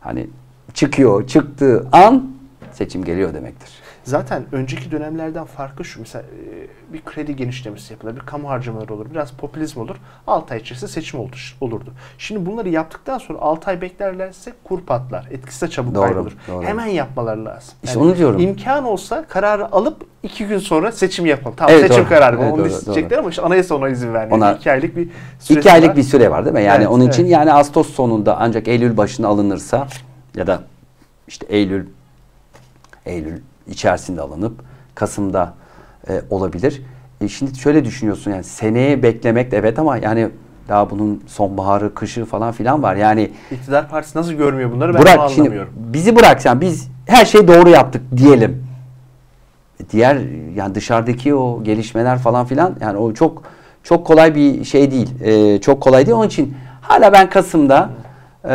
hani 0.00 0.26
çıkıyor, 0.74 1.26
çıktığı 1.26 1.88
an 1.92 2.30
seçim 2.72 3.04
geliyor 3.04 3.34
demektir. 3.34 3.70
Zaten 4.08 4.42
önceki 4.52 4.90
dönemlerden 4.90 5.44
farkı 5.44 5.84
şu. 5.84 6.00
Mesela 6.00 6.22
e, 6.22 6.92
bir 6.92 7.00
kredi 7.04 7.36
genişlemesi 7.36 7.92
yapılır, 7.92 8.14
bir 8.16 8.20
kamu 8.20 8.48
harcamaları 8.48 8.94
olur, 8.94 9.06
biraz 9.10 9.30
popülizm 9.32 9.80
olur. 9.80 9.96
6 10.26 10.54
ay 10.54 10.60
içerisinde 10.60 10.90
seçim 10.90 11.20
olur, 11.20 11.56
olurdu. 11.60 11.92
Şimdi 12.18 12.46
bunları 12.46 12.68
yaptıktan 12.68 13.18
sonra 13.18 13.38
6 13.38 13.70
ay 13.70 13.80
beklerlerse 13.80 14.52
kur 14.64 14.80
patlar. 14.80 15.28
Etkisi 15.30 15.66
de 15.66 15.70
çabuk 15.70 15.94
Doğru, 15.94 16.04
kaybolur. 16.04 16.32
doğru. 16.48 16.64
Hemen 16.66 16.86
yapmaları 16.86 17.44
lazım. 17.44 17.74
İşte 17.84 17.98
onu 17.98 18.16
diyorum. 18.16 18.40
İmkan 18.40 18.84
olsa 18.84 19.24
kararı 19.28 19.72
alıp 19.72 20.06
2 20.22 20.46
gün 20.46 20.58
sonra 20.58 20.92
seçim 20.92 21.26
yapalım. 21.26 21.56
Tamam 21.56 21.72
Evet, 21.74 21.82
seçim 21.88 22.02
doğru. 22.02 22.08
kararı. 22.08 22.36
Evet, 22.42 22.52
onu 22.52 22.58
doğru, 22.58 22.68
isteyecekler 22.68 23.18
ama 23.18 23.30
işte 23.30 23.42
anayasa 23.42 23.74
ona 23.74 23.88
izin 23.88 24.14
vermiyor. 24.14 24.38
Ona- 24.38 24.52
2 24.52 24.70
aylık 24.72 24.96
bir 24.96 25.08
süresi 25.40 25.60
İki 25.60 25.72
aylık 25.72 25.88
var. 25.88 25.96
bir 25.96 26.02
süre 26.02 26.30
var 26.30 26.44
değil 26.44 26.54
mi? 26.54 26.62
Yani 26.62 26.76
Evet, 26.82 26.88
onun 26.88 27.08
için 27.08 27.22
evet. 27.22 27.32
yani 27.32 27.52
Ağustos 27.52 27.90
sonunda 27.94 28.36
ancak 28.40 28.68
Eylül 28.68 28.96
başına 28.96 29.28
alınırsa 29.28 29.86
ya 30.36 30.46
da 30.46 30.62
işte 31.28 31.46
Eylül 31.46 31.86
Eylül 33.06 33.40
içerisinde 33.68 34.20
alınıp 34.20 34.52
Kasım'da 34.94 35.54
e, 36.08 36.22
olabilir. 36.30 36.82
E, 37.20 37.28
şimdi 37.28 37.58
şöyle 37.58 37.84
düşünüyorsun 37.84 38.30
yani 38.30 38.44
seneye 38.44 39.02
beklemek 39.02 39.50
de 39.50 39.56
evet 39.56 39.78
ama 39.78 39.96
yani 39.96 40.28
daha 40.68 40.90
bunun 40.90 41.22
sonbaharı, 41.26 41.94
kışı 41.94 42.24
falan 42.24 42.52
filan 42.52 42.82
var. 42.82 42.96
Yani 42.96 43.30
İktidar 43.50 43.88
partisi 43.88 44.18
nasıl 44.18 44.32
görmüyor 44.32 44.72
bunları 44.72 44.94
ben 44.94 45.02
bırak 45.02 45.30
şimdi 45.30 45.40
anlamıyorum. 45.40 45.72
bizi 45.76 46.16
bırak 46.16 46.42
sen 46.42 46.60
biz 46.60 46.88
her 47.06 47.24
şeyi 47.24 47.48
doğru 47.48 47.68
yaptık 47.68 48.02
diyelim. 48.16 48.64
E, 49.80 49.90
Diğer 49.90 50.18
yani 50.54 50.74
dışarıdaki 50.74 51.34
o 51.34 51.62
gelişmeler 51.62 52.18
falan 52.18 52.46
filan 52.46 52.76
yani 52.80 52.98
o 52.98 53.14
çok 53.14 53.42
çok 53.82 54.06
kolay 54.06 54.34
bir 54.34 54.64
şey 54.64 54.90
değil. 54.90 55.22
E, 55.24 55.60
çok 55.60 55.80
kolay 55.80 56.06
değil. 56.06 56.16
Onun 56.16 56.26
için 56.26 56.54
hala 56.80 57.12
ben 57.12 57.30
Kasım'da 57.30 57.90
e, 58.44 58.54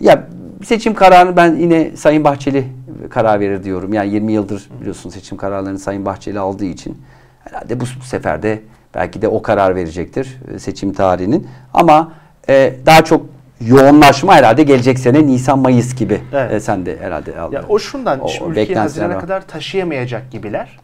ya 0.00 0.28
seçim 0.64 0.94
kararını 0.94 1.36
ben 1.36 1.54
yine 1.56 1.96
Sayın 1.96 2.24
Bahçeli 2.24 2.64
karar 3.10 3.40
verir 3.40 3.64
diyorum. 3.64 3.92
Yani 3.92 4.14
20 4.14 4.32
yıldır 4.32 4.68
biliyorsun 4.80 5.10
seçim 5.10 5.38
kararlarını 5.38 5.78
Sayın 5.78 6.06
Bahçeli 6.06 6.38
aldığı 6.38 6.64
için 6.64 7.02
herhalde 7.44 7.80
bu, 7.80 7.86
sefer 7.86 8.42
de 8.42 8.62
belki 8.94 9.22
de 9.22 9.28
o 9.28 9.42
karar 9.42 9.76
verecektir 9.76 10.38
e, 10.54 10.58
seçim 10.58 10.92
tarihinin. 10.92 11.48
Ama 11.74 12.12
e, 12.48 12.74
daha 12.86 13.04
çok 13.04 13.26
yoğunlaşma 13.60 14.34
herhalde 14.34 14.62
gelecek 14.62 14.98
sene 14.98 15.26
Nisan 15.26 15.58
Mayıs 15.58 15.94
gibi. 15.94 16.20
Evet. 16.32 16.52
E, 16.52 16.60
sen 16.60 16.86
de 16.86 16.96
herhalde 17.00 17.38
aldın. 17.38 17.56
Ya 17.56 17.64
o 17.68 17.78
şundan 17.78 18.20
O- 18.20 18.50
ülkeyi 18.50 18.78
Haziran'a 18.78 19.18
kadar 19.18 19.46
taşıyamayacak 19.46 20.30
gibiler. 20.30 20.78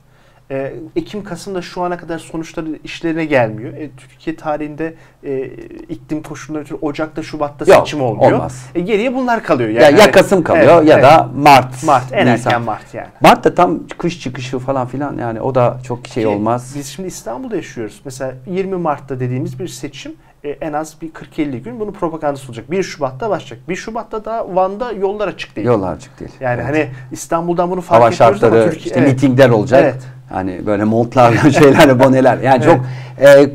Ee, 0.50 0.72
Ekim 0.96 1.24
Kasım'da 1.24 1.62
şu 1.62 1.82
ana 1.82 1.96
kadar 1.96 2.18
sonuçları 2.18 2.66
işlerine 2.84 3.24
gelmiyor. 3.24 3.74
E, 3.74 3.90
Türkiye 3.96 4.36
tarihinde 4.36 4.94
e, 5.24 5.44
iklim 5.88 6.22
koşulları 6.22 6.62
ötürü 6.62 6.78
Ocak'ta 6.82 7.22
Şubat'ta 7.22 7.72
Yok, 7.74 7.86
seçim 7.86 8.00
olmuyor. 8.02 8.32
olmaz. 8.32 8.66
E, 8.74 8.80
geriye 8.80 9.14
bunlar 9.14 9.42
kalıyor. 9.42 9.68
Yani. 9.68 9.82
ya, 9.82 9.90
ya 10.04 10.10
Kasım 10.10 10.42
kalıyor 10.42 10.76
Evet, 10.78 10.88
ya 10.88 10.94
evet. 10.94 11.04
da 11.04 11.28
Mart. 11.36 11.84
Mart 11.84 12.12
en 12.12 12.26
Nisan. 12.26 12.50
erken 12.52 12.62
Mart 12.62 12.94
yani. 12.94 13.08
Mart 13.20 13.44
da 13.44 13.54
tam 13.54 13.78
kış 13.98 14.20
çıkışı 14.20 14.58
falan 14.58 14.86
filan 14.86 15.18
yani 15.18 15.40
o 15.40 15.54
da 15.54 15.78
çok 15.86 16.06
şey 16.06 16.22
Ki 16.22 16.28
olmaz. 16.28 16.72
Biz 16.76 16.86
şimdi 16.86 17.08
İstanbul'da 17.08 17.56
yaşıyoruz. 17.56 18.00
Mesela 18.04 18.34
20 18.46 18.76
Mart'ta 18.76 19.20
dediğimiz 19.20 19.58
bir 19.60 19.68
seçim 19.68 20.12
e, 20.44 20.48
en 20.48 20.72
az 20.72 20.96
bir 21.02 21.10
40-50 21.10 21.58
gün 21.58 21.80
bunun 21.80 21.92
propagandası 21.92 22.48
olacak. 22.48 22.70
1 22.70 22.82
Şubat'ta 22.82 23.30
başlayacak. 23.30 23.68
1 23.68 23.76
Şubat'ta 23.76 24.24
da 24.24 24.54
Van'da 24.54 24.92
yollar 24.92 25.28
açık 25.28 25.56
değil. 25.56 25.66
Yollar 25.66 25.92
açık 25.92 26.20
değil. 26.20 26.30
Yani 26.40 26.54
Evet. 26.54 26.66
hani 26.66 26.88
İstanbul'dan 27.12 27.70
bunu 27.70 27.80
fark 27.80 28.00
hava 28.00 28.08
ediyoruz 28.08 28.20
ama 28.42 28.50
şartları 28.50 28.70
Türkiye 28.70 28.86
işte 28.86 29.00
evet. 29.00 29.12
mitingler 29.12 29.50
olacak. 29.50 29.80
Evet. 29.82 30.02
Hani 30.30 30.66
böyle 30.66 30.84
montlarla 30.84 31.50
şeylerle 31.50 32.00
boneler. 32.00 32.38
Yani 32.38 32.64
Evet. 32.64 32.80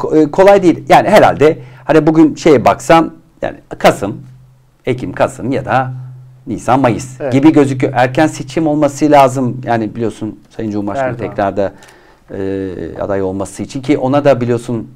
çok 0.03 0.13
e, 0.13 0.19
e, 0.19 0.31
kolay 0.31 0.63
değil. 0.63 0.85
Yani 0.89 1.09
herhalde 1.09 1.57
hani 1.85 2.07
bugün 2.07 2.35
şeye 2.35 2.65
baksan 2.65 3.13
yani 3.41 3.57
Kasım, 3.77 4.21
Ekim, 4.85 5.13
Kasım 5.13 5.51
ya 5.51 5.65
da 5.65 5.91
Nisan, 6.47 6.79
Mayıs 6.79 7.21
Evet. 7.21 7.33
gibi 7.33 7.51
gözüküyor. 7.53 7.93
Erken 7.95 8.27
seçim 8.27 8.67
olması 8.67 9.11
lazım. 9.11 9.61
Yani 9.65 9.95
biliyorsun 9.95 10.39
Sayın 10.55 10.71
Cumhurbaşkanı 10.71 11.07
Erdoğan. 11.09 11.29
tekrar 11.29 11.57
da 11.57 11.73
e, 12.31 13.01
aday 13.01 13.21
olması 13.21 13.63
için 13.63 13.81
ki 13.81 13.97
ona 13.97 14.25
da 14.25 14.41
biliyorsun 14.41 14.87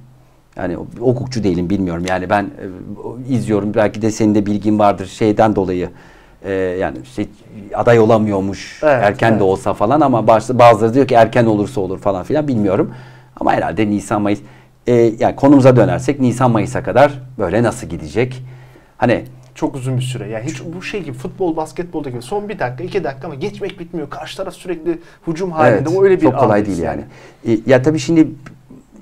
yani 0.59 0.75
hukukçu 0.99 1.43
değilim 1.43 1.69
bilmiyorum. 1.69 2.03
Yani 2.09 2.29
ben 2.29 2.43
e, 2.43 3.33
izliyorum. 3.33 3.73
Belki 3.73 4.01
de 4.01 4.11
senin 4.11 4.35
de 4.35 4.45
bilgin 4.45 4.79
vardır 4.79 5.05
şeyden 5.07 5.55
dolayı. 5.55 5.89
E, 6.43 6.51
yani 6.53 6.97
işte 7.03 7.25
aday 7.75 7.99
olamıyormuş 7.99 8.79
Evet, 8.83 9.03
erken 9.03 9.29
evet. 9.29 9.39
de 9.39 9.43
olsa 9.43 9.73
falan 9.73 10.01
ama 10.01 10.27
bazı- 10.27 10.59
bazıları 10.59 10.93
diyor 10.93 11.07
ki 11.07 11.15
erken 11.15 11.45
olursa 11.45 11.81
olur 11.81 11.99
falan 11.99 12.23
filan 12.23 12.47
bilmiyorum. 12.47 12.93
Ama 13.39 13.53
herhalde 13.53 13.89
Nisan 13.89 14.21
Mayıs 14.21 14.39
e, 14.87 14.93
yani 14.93 15.35
konumuza 15.35 15.75
dönersek 15.75 16.19
Nisan 16.19 16.51
Mayıs'a 16.51 16.83
kadar 16.83 17.11
böyle 17.37 17.63
nasıl 17.63 17.87
gidecek? 17.87 18.43
Hani 18.97 19.23
Çok 19.55 19.75
uzun 19.75 19.97
bir 19.97 20.01
süre. 20.01 20.27
Yani 20.29 20.45
hiç 20.45 20.61
bu 20.75 20.81
şey 20.81 21.03
gibi 21.03 21.17
futbol, 21.17 21.55
basketbolda 21.55 22.09
gibi 22.09 22.21
son 22.21 22.49
bir 22.49 22.59
dakika, 22.59 22.83
iki 22.83 23.03
dakika 23.03 23.27
ama 23.27 23.35
geçmek 23.35 23.79
bitmiyor. 23.79 24.09
Karşı 24.09 24.37
taraf 24.37 24.53
sürekli 24.53 24.99
hücum 25.27 25.51
halinde. 25.51 25.77
Evet, 25.77 25.87
o 25.97 26.03
öyle 26.03 26.15
bir 26.15 26.21
çok 26.21 26.39
kolay 26.39 26.65
değil 26.65 26.77
yani. 26.79 27.01
E, 27.47 27.57
ya 27.65 27.81
tabii 27.81 27.99
şimdi 27.99 28.27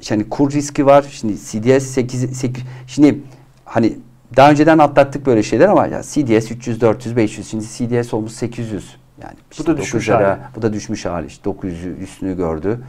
yani 0.10 0.30
kur 0.30 0.52
riski 0.52 0.86
var. 0.86 1.06
Şimdi 1.12 1.34
CDS 1.38 1.84
8, 1.88 2.38
8 2.38 2.64
şimdi 2.88 3.20
hani 3.66 3.98
daha 4.36 4.52
önceden 4.52 4.78
atlattık 4.78 5.26
böyle 5.26 5.44
şeyler 5.44 5.68
ama 5.68 5.88
ya 5.88 6.02
CDS 6.02 6.52
300 6.52 6.82
400 6.82 7.16
500 7.16 7.50
şimdi 7.50 7.66
CDS 7.66 8.14
olmuş 8.14 8.32
800. 8.32 8.96
Yani 9.24 9.36
Bu 9.60 9.66
da 9.66 9.78
düşmüş 9.78 10.08
900'lere, 10.08 10.24
hali. 10.24 10.40
Bu 10.56 10.62
da 10.62 10.74
düşmüş 10.74 11.06
hali 11.06 11.28
işte 11.28 11.50
900'ü 11.50 11.98
üstünü 11.98 12.38
gördü. 12.38 12.80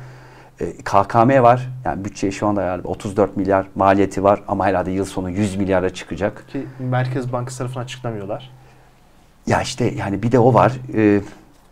E, 0.61 0.73
KKM 0.73 1.43
var. 1.43 1.69
Yani 1.85 2.05
bütçe 2.05 2.31
şu 2.31 2.47
anda 2.47 2.63
yani 2.63 2.83
34 2.83 3.37
milyar 3.37 3.67
maliyeti 3.75 4.25
var 4.25 4.43
ama 4.49 4.67
herhalde 4.67 4.91
yıl 4.91 5.05
sonu 5.05 5.31
100 5.31 5.57
milyara 5.57 5.91
çıkacak. 5.91 6.49
Ki 6.49 6.67
Merkez 6.79 7.33
Bankası 7.33 7.59
tarafından 7.59 7.85
açıklamıyorlar. 7.85 8.51
Ya 9.47 9.63
işte 9.63 9.95
yani 9.95 10.23
bir 10.23 10.33
de 10.33 10.39
o 10.39 10.55
var. 10.55 10.73
Ee, 10.95 11.21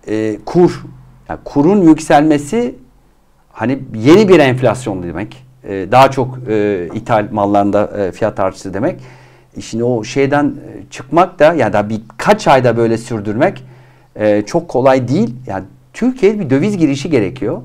e, 0.08 0.38
kur. 0.46 0.84
Yani 1.28 1.40
kurun 1.44 1.82
yükselmesi 1.82 2.74
hani 3.56 3.78
yeni 3.94 4.28
bir 4.28 4.38
enflasyon 4.38 5.02
demek. 5.02 5.46
Ee, 5.64 5.86
daha 5.92 6.10
çok 6.10 6.38
e, 6.48 6.88
ithal 6.94 7.28
mallarında 7.32 7.90
e, 7.98 8.12
fiyat 8.12 8.40
artışı 8.40 8.74
demek. 8.74 9.00
E 9.56 9.60
Şimdi 9.60 9.84
o 9.84 10.04
şeyden 10.04 10.44
e, 10.44 10.90
çıkmak 10.90 11.38
da 11.38 11.54
ya 11.54 11.72
da 11.72 11.88
birkaç 11.88 12.48
ayda 12.48 12.76
böyle 12.76 12.98
sürdürmek 12.98 13.64
e, 14.16 14.42
çok 14.42 14.68
kolay 14.68 15.08
değil. 15.08 15.34
Yani 15.46 15.64
Türkiye'ye 15.92 16.40
bir 16.40 16.50
döviz 16.50 16.76
girişi 16.76 17.10
gerekiyor. 17.10 17.62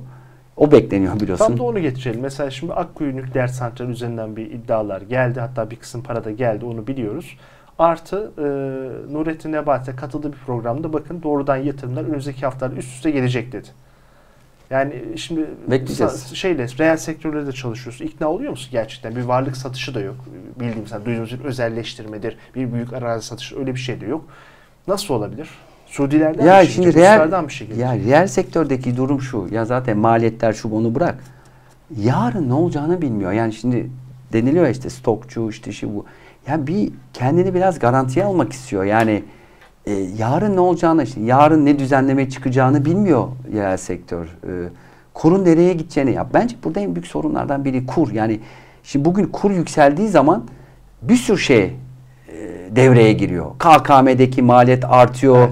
O 0.57 0.71
bekleniyor 0.71 1.19
biliyorsun. 1.19 1.45
Tam 1.45 1.57
da 1.57 1.63
onu 1.63 1.79
getirelim. 1.79 2.21
Mesela 2.21 2.51
şimdi 2.51 2.73
Akkuyu 2.73 3.15
nükleer 3.15 3.47
santral 3.47 3.89
üzerinden 3.89 4.35
bir 4.35 4.51
iddialar 4.51 5.01
geldi. 5.01 5.39
Hatta 5.39 5.71
bir 5.71 5.75
kısım 5.75 6.03
para 6.03 6.23
da 6.23 6.31
geldi 6.31 6.65
onu 6.65 6.87
biliyoruz. 6.87 7.37
Artı 7.79 8.31
e, 8.37 8.43
Nurettin 9.13 9.51
Nebati'ye 9.51 9.95
katıldığı 9.95 10.31
bir 10.33 10.37
programda 10.37 10.93
bakın 10.93 11.23
doğrudan 11.23 11.57
yatırımlar 11.57 12.03
önümüzdeki 12.03 12.45
haftalarda 12.45 12.75
üst 12.75 12.95
üste 12.95 13.11
gelecek 13.11 13.51
dedi. 13.51 13.67
Yani 14.71 14.93
şimdi 15.15 15.45
Bekleyeceğiz. 15.67 16.33
şeyle 16.33 16.67
reel 16.79 16.97
sektörlerde 16.97 17.47
de 17.47 17.51
çalışıyorsun. 17.51 18.05
İkna 18.05 18.27
oluyor 18.27 18.51
musun 18.51 18.69
gerçekten? 18.71 19.15
Bir 19.15 19.21
varlık 19.21 19.57
satışı 19.57 19.95
da 19.95 19.99
yok. 20.01 20.15
Bildiğim 20.59 20.87
sen 20.87 21.05
duyduğumuz 21.05 21.39
bir 21.39 21.45
özelleştirmedir. 21.45 22.37
Bir 22.55 22.73
büyük 22.73 22.93
arazi 22.93 23.25
satışı 23.25 23.59
öyle 23.59 23.75
bir 23.75 23.79
şey 23.79 24.01
de 24.01 24.05
yok. 24.05 24.25
Nasıl 24.87 25.13
olabilir? 25.13 25.49
Suudilerden 25.87 26.45
Ya 26.45 26.61
bir 26.61 26.65
şey 26.65 26.73
şimdi 26.75 26.87
Ruslardan 26.87 27.47
bir 27.47 27.53
şey 27.53 27.67
gelecek. 27.67 27.85
ya 27.85 27.95
reel 27.95 28.27
sektördeki 28.27 28.97
durum 28.97 29.21
şu. 29.21 29.47
Ya 29.51 29.65
zaten 29.65 29.97
maliyetler 29.97 30.53
şu 30.53 30.71
bunu 30.71 30.95
bırak. 30.95 31.23
Yarın 31.97 32.49
ne 32.49 32.53
olacağını 32.53 33.01
bilmiyor. 33.01 33.31
Yani 33.31 33.53
şimdi 33.53 33.89
deniliyor 34.33 34.67
işte 34.67 34.89
stokçu 34.89 35.49
işte 35.49 35.71
şu 35.71 35.95
bu. 35.95 36.05
Ya 36.47 36.67
bir 36.67 36.91
kendini 37.13 37.53
biraz 37.53 37.79
garantiye 37.79 38.25
almak 38.25 38.53
istiyor. 38.53 38.83
Yani 38.83 39.23
e, 39.85 39.91
yarın 40.17 40.55
ne 40.55 40.59
olacağını, 40.59 41.03
işte, 41.03 41.21
yarın 41.21 41.65
ne 41.65 41.79
düzenleme 41.79 42.29
çıkacağını 42.29 42.85
bilmiyor 42.85 43.27
yerel 43.53 43.77
sektör. 43.77 44.25
E, 44.25 44.51
kurun 45.13 45.45
nereye 45.45 45.73
gideceğini 45.73 46.13
ya. 46.13 46.27
Bence 46.33 46.55
burada 46.63 46.79
en 46.79 46.95
büyük 46.95 47.07
sorunlardan 47.07 47.65
biri 47.65 47.85
kur. 47.85 48.11
Yani 48.11 48.39
şimdi 48.83 49.05
bugün 49.05 49.25
kur 49.25 49.51
yükseldiği 49.51 50.07
zaman 50.09 50.43
bir 51.01 51.15
sürü 51.15 51.37
şey 51.37 51.63
e, 51.63 51.73
devreye 52.75 53.13
giriyor. 53.13 53.45
KKM'deki 53.59 54.41
maliyet 54.41 54.85
artıyor. 54.85 55.47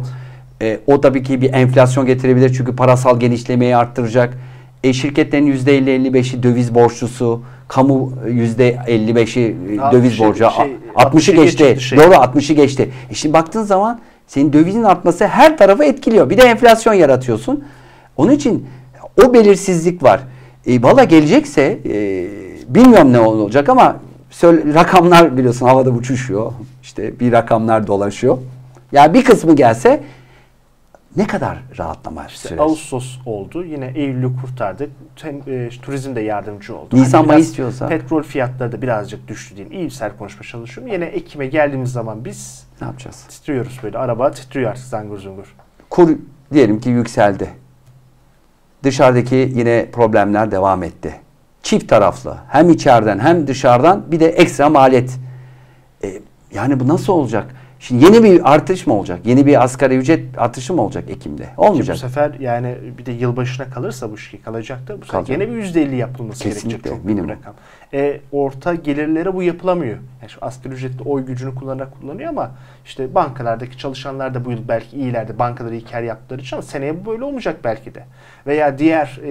Evet. 0.61 0.79
E, 0.87 0.93
o 0.93 1.01
tabii 1.01 1.23
ki 1.23 1.41
bir 1.41 1.53
enflasyon 1.53 2.05
getirebilir 2.05 2.53
çünkü 2.53 2.75
parasal 2.75 3.19
genişlemeyi 3.19 3.75
arttıracak. 3.75 4.37
E, 4.83 4.93
şirketlerin 4.93 5.53
%50-55'i 5.53 6.43
döviz 6.43 6.75
borçlusu, 6.75 7.41
kamu 7.67 8.13
%55'i 8.27 9.55
e, 9.73 9.77
Ha, 9.77 9.91
döviz 9.91 10.19
borcu. 10.19 10.37
şey, 10.37 10.47
60'ı 10.47 10.75
60'ı 10.95 11.35
geçti. 11.35 11.63
geçti 11.63 11.83
şey. 11.83 11.99
Doğru 11.99 12.13
60'ı 12.13 12.55
geçti. 12.55 12.89
E 13.09 13.13
şimdi 13.13 13.33
baktığın 13.33 13.63
zaman 13.63 13.99
senin 14.29 14.53
dövizin 14.53 14.83
artması 14.83 15.27
her 15.27 15.57
tarafı 15.57 15.83
etkiliyor. 15.83 16.29
Bir 16.29 16.37
de 16.37 16.41
enflasyon 16.41 16.93
yaratıyorsun. 16.93 17.63
Onun 18.17 18.31
için 18.31 18.67
o 19.23 19.33
belirsizlik 19.33 20.03
var. 20.03 20.19
E, 20.67 20.83
Valla 20.83 21.03
gelecekse 21.03 21.79
e, 21.85 22.27
bilmiyorum 22.67 23.13
ne 23.13 23.19
olacak 23.19 23.69
ama 23.69 23.95
söyle, 24.29 24.73
rakamlar 24.73 25.37
biliyorsun 25.37 25.65
havada 25.65 25.89
uçuşuyor. 25.89 26.51
İşte 26.83 27.19
bir 27.19 27.31
rakamlar 27.31 27.87
dolaşıyor. 27.87 28.37
Yani 28.91 29.13
bir 29.13 29.23
kısmı 29.23 29.55
gelse 29.55 30.01
ne 31.15 31.27
kadar 31.27 31.57
rahatlama 31.77 32.25
İşte 32.25 32.49
sürer? 32.49 32.59
Ağustos 32.59 33.17
oldu. 33.25 33.63
Yine 33.65 33.91
Eylül'ü 33.95 34.35
kurtardık. 34.41 34.89
Tem, 35.15 35.41
e, 35.47 35.69
turizm 35.81 36.15
de 36.15 36.21
yardımcı 36.21 36.77
oldu. 36.77 36.95
Nisan, 36.95 37.17
Hani 37.17 37.27
Mayıs 37.27 37.57
diyorsa? 37.57 37.87
Petrol 37.87 38.23
fiyatları 38.23 38.71
da 38.71 38.81
birazcık 38.81 39.27
düştü 39.27 39.55
diyeyim. 39.55 39.77
İyimser 39.77 40.17
konuşma 40.17 40.43
çalışıyorum. 40.43 40.93
Yine 40.93 41.05
Ekim'e 41.05 41.47
geldiğimiz 41.47 41.91
zaman 41.91 42.25
biz 42.25 42.67
Ne 42.81 42.87
yapacağız? 42.87 43.23
titriyoruz 43.29 43.79
böyle. 43.83 43.97
Araba 43.97 44.31
titriyor 44.31 44.71
artık 44.71 44.85
zangır 44.85 45.17
zungur. 45.17 45.55
Kur 45.89 46.09
diyelim 46.53 46.79
ki 46.79 46.89
yükseldi. 46.89 47.49
Dışarıdaki 48.83 49.35
yine 49.55 49.89
problemler 49.91 50.51
devam 50.51 50.83
etti. 50.83 51.15
Çift 51.63 51.89
taraflı. 51.89 52.37
Hem 52.47 52.69
içeriden 52.69 53.19
hem 53.19 53.47
dışarıdan 53.47 54.11
bir 54.11 54.19
de 54.19 54.27
ekstra 54.27 54.69
maliyet. 54.69 55.19
E, 56.03 56.21
yani 56.53 56.79
bu 56.79 56.87
nasıl 56.87 57.13
olacak? 57.13 57.55
Şimdi 57.79 58.05
yeni 58.05 58.23
bir 58.23 58.53
artış 58.53 58.87
mı 58.87 58.93
olacak? 58.93 59.19
Yeni 59.25 59.45
bir 59.45 59.63
asgari 59.63 59.95
ücret 59.97 60.25
artışı 60.37 60.73
mı 60.73 60.81
olacak 60.81 61.03
Ekim'de? 61.09 61.43
Ki 61.43 61.49
Olmayacak. 61.57 61.95
bu 61.95 61.99
sefer 61.99 62.33
yani 62.39 62.75
bir 62.97 63.05
de 63.05 63.11
yılbaşına 63.11 63.69
kalırsa 63.69 64.11
bu 64.11 64.17
şey 64.17 64.41
kalacaktı. 64.41 64.93
Bu 65.01 65.05
sefer 65.05 65.11
Kalacak. 65.11 65.39
gene 65.39 65.49
bir 65.55 65.63
%50 65.63 65.95
yapılması 65.95 66.43
Kesinlikle, 66.43 66.69
gerekecek. 66.69 66.91
Çok 66.97 67.03
bir 67.07 67.13
minimum. 67.13 67.29
rakam. 67.29 67.53
E, 67.93 68.21
orta 68.31 68.75
gelirlere 68.75 69.33
bu 69.33 69.43
yapılamıyor. 69.43 69.97
Yani 70.21 70.29
şu 70.29 70.37
asgari 70.45 70.73
ücretli 70.73 71.03
oy 71.03 71.25
gücünü 71.25 71.55
kullanarak 71.55 72.01
kullanıyor 72.01 72.29
ama 72.29 72.51
işte 72.85 73.15
bankalardaki 73.15 73.77
çalışanlar 73.77 74.33
da 74.33 74.45
bu 74.45 74.51
yıl 74.51 74.67
belki 74.67 74.97
iyilerdi. 74.97 75.39
Bankaları 75.39 75.73
iyi 75.75 75.85
kar 75.85 76.01
yaptıkları 76.01 76.41
için 76.41 76.55
ama 76.55 76.63
seneye 76.63 77.05
bu 77.05 77.11
böyle 77.11 77.23
olmayacak 77.23 77.57
belki 77.63 77.95
de. 77.95 78.03
Veya 78.47 78.77
diğer 78.77 79.19
e, 79.23 79.29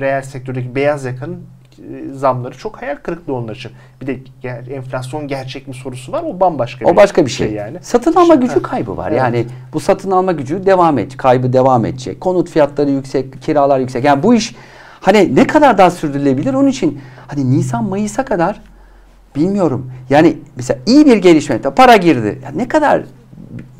reel 0.00 0.22
sektördeki 0.22 0.74
beyaz 0.74 1.04
yakanın 1.04 1.42
zamları 2.14 2.58
çok 2.58 2.82
hayal 2.82 2.96
kırıklığı 2.96 3.34
onlar 3.34 3.56
için. 3.56 3.72
Bir 4.00 4.06
de 4.06 4.18
ger- 4.42 4.72
enflasyon 4.72 5.28
gerçek 5.28 5.68
mi 5.68 5.74
sorusu 5.74 6.12
var. 6.12 6.22
O 6.26 6.40
bambaşka 6.40 6.86
O 6.86 6.96
başka 6.96 7.26
bir 7.26 7.30
şey. 7.30 7.52
yani. 7.52 7.78
Satın 7.82 8.12
alma 8.12 8.34
gücü 8.34 8.54
Ha, 8.54 8.62
kaybı 8.62 8.96
var. 8.96 9.08
evet. 9.10 9.18
Yani 9.20 9.46
bu 9.72 9.80
satın 9.80 10.10
alma 10.10 10.32
gücü 10.32 10.66
devam 10.66 10.98
et, 10.98 11.16
kaybı 11.16 11.52
devam 11.52 11.84
edecek. 11.84 12.20
Konut 12.20 12.50
fiyatları 12.50 12.90
yüksek, 12.90 13.42
kiralar 13.42 13.78
yüksek. 13.80 14.04
Yani 14.04 14.22
bu 14.22 14.34
iş 14.34 14.54
hani 15.00 15.36
ne 15.36 15.46
kadar 15.46 15.78
daha 15.78 15.90
sürdürülebilir? 15.90 16.54
Onun 16.54 16.68
için 16.68 17.00
hani 17.26 17.50
Nisan 17.58 17.84
Mayıs'a 17.84 18.24
kadar 18.24 18.60
bilmiyorum. 19.36 19.92
Yani 20.10 20.38
mesela 20.56 20.80
iyi 20.86 21.06
bir 21.06 21.16
gelişme, 21.16 21.60
para 21.60 21.96
girdi. 21.96 22.38
Ya 22.44 22.50
ne 22.56 22.68
kadar 22.68 23.02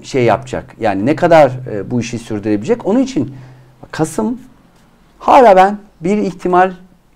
şey 0.03 0.25
yapacak? 0.25 0.65
Yani 0.81 1.07
ne 1.07 1.17
kadar 1.17 1.53
e, 1.73 1.91
bu 1.91 2.01
işi 2.01 2.19
sürdürebilecek? 2.19 2.87
Onun 2.87 2.99
için 3.01 3.35
Kasım 3.91 4.41
hala 5.19 5.57
ben 5.57 5.79
bir 6.01 6.17
ihtimal 6.19 6.73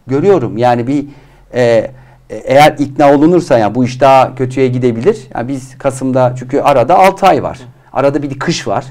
görüyorum. 0.07 0.59
Yani 0.59 0.87
bir 0.87 1.07
e, 1.55 1.91
e, 2.31 2.37
eğer 2.37 2.75
ikna 2.79 3.15
olunursa 3.15 3.59
yani 3.59 3.75
bu 3.75 3.85
iş 3.85 4.01
daha 4.01 4.35
kötüye 4.35 4.69
gidebilir. 4.69 5.27
Yani 5.35 5.49
biz 5.49 5.79
Kasım'da 5.79 6.35
çünkü 6.39 6.61
arada 6.61 6.99
6 6.99 7.27
ay 7.27 7.43
var. 7.43 7.61
Arada 7.93 8.23
bir 8.23 8.39
kış 8.39 8.69
var. 8.69 8.85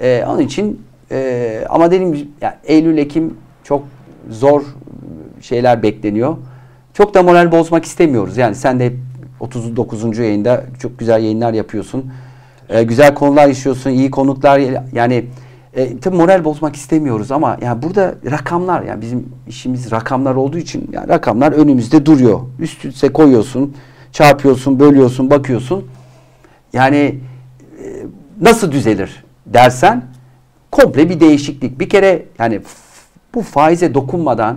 E, 0.00 0.24
onun 0.28 0.40
için 0.40 0.82
e, 1.10 1.64
ama 1.68 1.86
gibi 1.86 2.28
yani 2.40 2.54
Eylül 2.64 2.98
Ekim 2.98 3.34
çok 3.64 3.84
zor 4.30 4.62
şeyler 5.40 5.82
bekleniyor. 5.82 6.36
Çok 6.94 7.14
da 7.14 7.22
moral 7.22 7.52
bozmak 7.52 7.84
istemiyoruz. 7.84 8.36
Yani 8.36 8.54
sen 8.54 8.80
de 8.80 8.86
hep 8.86 8.96
39. 9.40 10.18
yayında 10.18 10.64
çok 10.78 10.98
güzel 10.98 11.22
yayınlar 11.22 11.52
yapıyorsun. 11.52 12.12
E, 12.68 12.82
güzel 12.82 13.14
konular 13.14 13.48
işliyorsun, 13.48 13.90
iyi 13.90 14.10
konuklar 14.10 14.60
yani 14.92 15.24
e, 15.78 15.98
tabii 15.98 16.16
moral 16.16 16.44
bozmak 16.44 16.76
istemiyoruz 16.76 17.32
ama 17.32 17.58
yani 17.62 17.82
burada 17.82 18.14
rakamlar 18.30 18.82
yani 18.82 19.02
bizim 19.02 19.28
işimiz 19.48 19.90
rakamlar 19.90 20.34
olduğu 20.34 20.58
için 20.58 20.90
yani 20.92 21.08
rakamlar 21.08 21.52
önümüzde 21.52 22.06
duruyor. 22.06 22.40
Üst 22.58 22.84
üste 22.84 23.08
koyuyorsun, 23.08 23.76
çarpıyorsun, 24.12 24.80
bölüyorsun, 24.80 25.30
bakıyorsun. 25.30 25.86
Yani 26.72 26.96
e, 26.96 27.84
nasıl 28.40 28.72
düzelir 28.72 29.24
dersen 29.46 30.02
komple 30.72 31.10
bir 31.10 31.20
değişiklik. 31.20 31.80
Bir 31.80 31.88
kere 31.88 32.24
yani 32.38 32.60
bu 33.34 33.42
faize 33.42 33.94
dokunmadan 33.94 34.56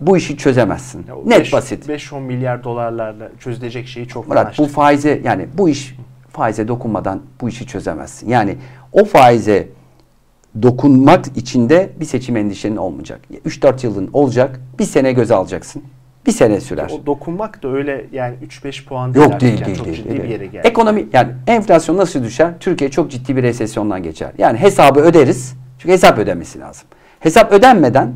bu 0.00 0.16
işi 0.16 0.36
çözemezsin. 0.36 1.04
Ya 1.08 1.14
Net 1.26 1.40
beş- 1.40 1.52
basit. 1.52 1.88
5-10 1.88 2.20
milyar 2.20 2.64
dolarlarla 2.64 3.28
çözülecek 3.40 3.86
şeyi 3.86 4.08
çok 4.08 4.28
Murat 4.28 4.58
bu 4.58 4.66
faize 4.66 5.20
yani 5.24 5.46
bu 5.58 5.68
iş 5.68 5.96
faize 6.32 6.68
dokunmadan 6.68 7.20
bu 7.40 7.48
işi 7.48 7.66
çözemezsin. 7.66 8.28
Yani 8.28 8.56
o 8.92 9.04
faize 9.04 9.68
dokunmak 10.62 11.26
için 11.36 11.68
de 11.68 11.90
bir 12.00 12.04
seçim 12.04 12.36
endişenin 12.36 12.76
olmayacak. 12.76 13.20
3-4 13.46 13.86
yılın 13.86 14.10
olacak. 14.12 14.60
Bir 14.78 14.84
sene 14.84 15.12
göze 15.12 15.34
alacaksın. 15.34 15.82
Bir 16.26 16.32
sene 16.32 16.60
sürer. 16.60 16.90
O 17.02 17.06
dokunmak 17.06 17.62
da 17.62 17.68
öyle 17.68 18.06
yani 18.12 18.34
3-5 18.48 18.84
puan 18.84 19.14
değil 19.14 19.30
Yok 19.30 19.40
değil 19.40 19.52
yani 19.54 19.64
değil 19.66 19.76
çok 19.76 19.86
değil. 19.86 19.96
ciddi 19.96 20.08
değil. 20.08 20.22
bir 20.22 20.28
yere 20.28 20.46
geldi. 20.46 20.68
Ekonomi 20.68 21.06
yani 21.12 21.32
enflasyon 21.46 21.96
nasıl 21.96 22.24
düşer? 22.24 22.52
Türkiye 22.60 22.90
çok 22.90 23.10
ciddi 23.10 23.36
bir 23.36 23.42
resesyondan 23.42 24.02
geçer. 24.02 24.32
Yani 24.38 24.58
hesabı 24.58 25.00
öderiz. 25.00 25.54
Çünkü 25.78 25.92
hesap 25.92 26.18
ödenmesi 26.18 26.60
lazım. 26.60 26.88
Hesap 27.20 27.52
ödenmeden 27.52 28.12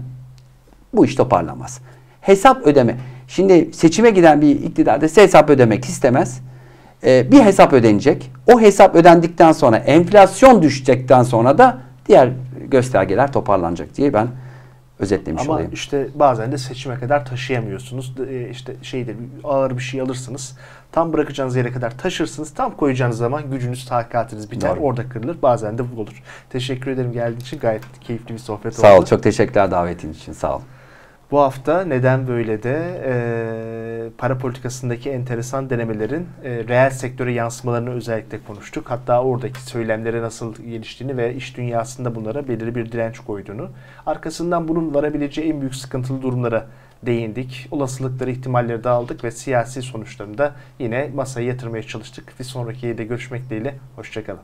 bu 0.94 1.04
iş 1.04 1.14
toparlamaz. 1.14 1.80
Hesap 2.20 2.66
ödeme. 2.66 2.96
Şimdi 3.28 3.70
seçime 3.74 4.10
giden 4.10 4.40
bir 4.40 4.50
iktidarda 4.50 5.06
hesap 5.06 5.50
ödemek 5.50 5.84
istemez. 5.84 6.40
Ee, 7.04 7.32
bir 7.32 7.40
hesap 7.40 7.72
ödenecek. 7.72 8.30
O 8.52 8.60
hesap 8.60 8.94
ödendikten 8.94 9.52
sonra 9.52 9.76
enflasyon 9.76 10.62
düşecekten 10.62 11.22
sonra 11.22 11.58
da 11.58 11.78
diğer 12.06 12.30
göstergeler 12.70 13.32
toparlanacak 13.32 13.96
diye 13.96 14.12
ben 14.12 14.28
özetlemiş 14.98 15.42
Ama 15.42 15.52
olayım. 15.52 15.70
işte 15.72 16.08
bazen 16.14 16.52
de 16.52 16.58
seçime 16.58 16.98
kadar 16.98 17.26
taşıyamıyorsunuz. 17.26 18.14
E, 18.30 18.48
işte 18.50 18.74
şeydir 18.82 19.16
ağır 19.44 19.76
bir 19.76 19.82
şey 19.82 20.00
alırsınız. 20.00 20.56
Tam 20.92 21.12
bırakacağınız 21.12 21.56
yere 21.56 21.72
kadar 21.72 21.98
taşırsınız. 21.98 22.54
Tam 22.54 22.76
koyacağınız 22.76 23.16
zaman 23.16 23.50
gücünüz, 23.50 23.86
takatiniz 23.86 24.50
biter. 24.50 24.76
Doğru. 24.76 24.80
Orada 24.80 25.08
kırılır. 25.08 25.36
Bazen 25.42 25.78
de 25.78 25.96
bu 25.96 26.00
olur. 26.00 26.22
Teşekkür 26.50 26.90
ederim 26.90 27.12
geldiğin 27.12 27.40
için. 27.40 27.58
Gayet 27.58 27.82
keyifli 28.00 28.34
bir 28.34 28.38
sohbet 28.38 28.74
Sağ 28.74 28.94
ol. 28.94 28.98
oldu. 28.98 29.06
Çok 29.06 29.22
teşekkürler 29.22 29.70
davetin 29.70 30.12
için. 30.12 30.32
Sağ 30.32 30.56
ol. 30.56 30.60
Bu 31.34 31.40
hafta 31.40 31.84
neden 31.84 32.28
böyle 32.28 32.62
de 32.62 33.02
e, 33.06 34.10
para 34.18 34.38
politikasındaki 34.38 35.10
enteresan 35.10 35.70
denemelerin 35.70 36.28
e, 36.44 36.64
reel 36.68 36.90
sektöre 36.90 37.32
yansımalarını 37.32 37.90
özellikle 37.90 38.38
konuştuk. 38.46 38.90
Hatta 38.90 39.22
oradaki 39.22 39.62
söylemlere 39.62 40.22
nasıl 40.22 40.54
geliştiğini 40.54 41.16
ve 41.16 41.34
iş 41.34 41.56
dünyasında 41.56 42.14
bunlara 42.14 42.48
belirli 42.48 42.74
bir 42.74 42.92
direnç 42.92 43.18
koyduğunu. 43.18 43.68
Arkasından 44.06 44.68
bunun 44.68 44.94
varabileceği 44.94 45.52
en 45.52 45.60
büyük 45.60 45.74
sıkıntılı 45.74 46.22
durumlara 46.22 46.66
değindik. 47.02 47.68
Olasılıkları, 47.70 48.30
ihtimalleri 48.30 48.84
dağıldık 48.84 49.24
ve 49.24 49.30
siyasi 49.30 49.82
sonuçlarını 49.82 50.38
da 50.38 50.54
yine 50.78 51.10
masaya 51.14 51.46
yatırmaya 51.46 51.82
çalıştık. 51.82 52.32
Bir 52.38 52.44
sonraki 52.44 52.86
yayında 52.86 53.02
görüşmek 53.02 53.44
dileğiyle. 53.44 53.74
Hoşçakalın. 53.96 54.40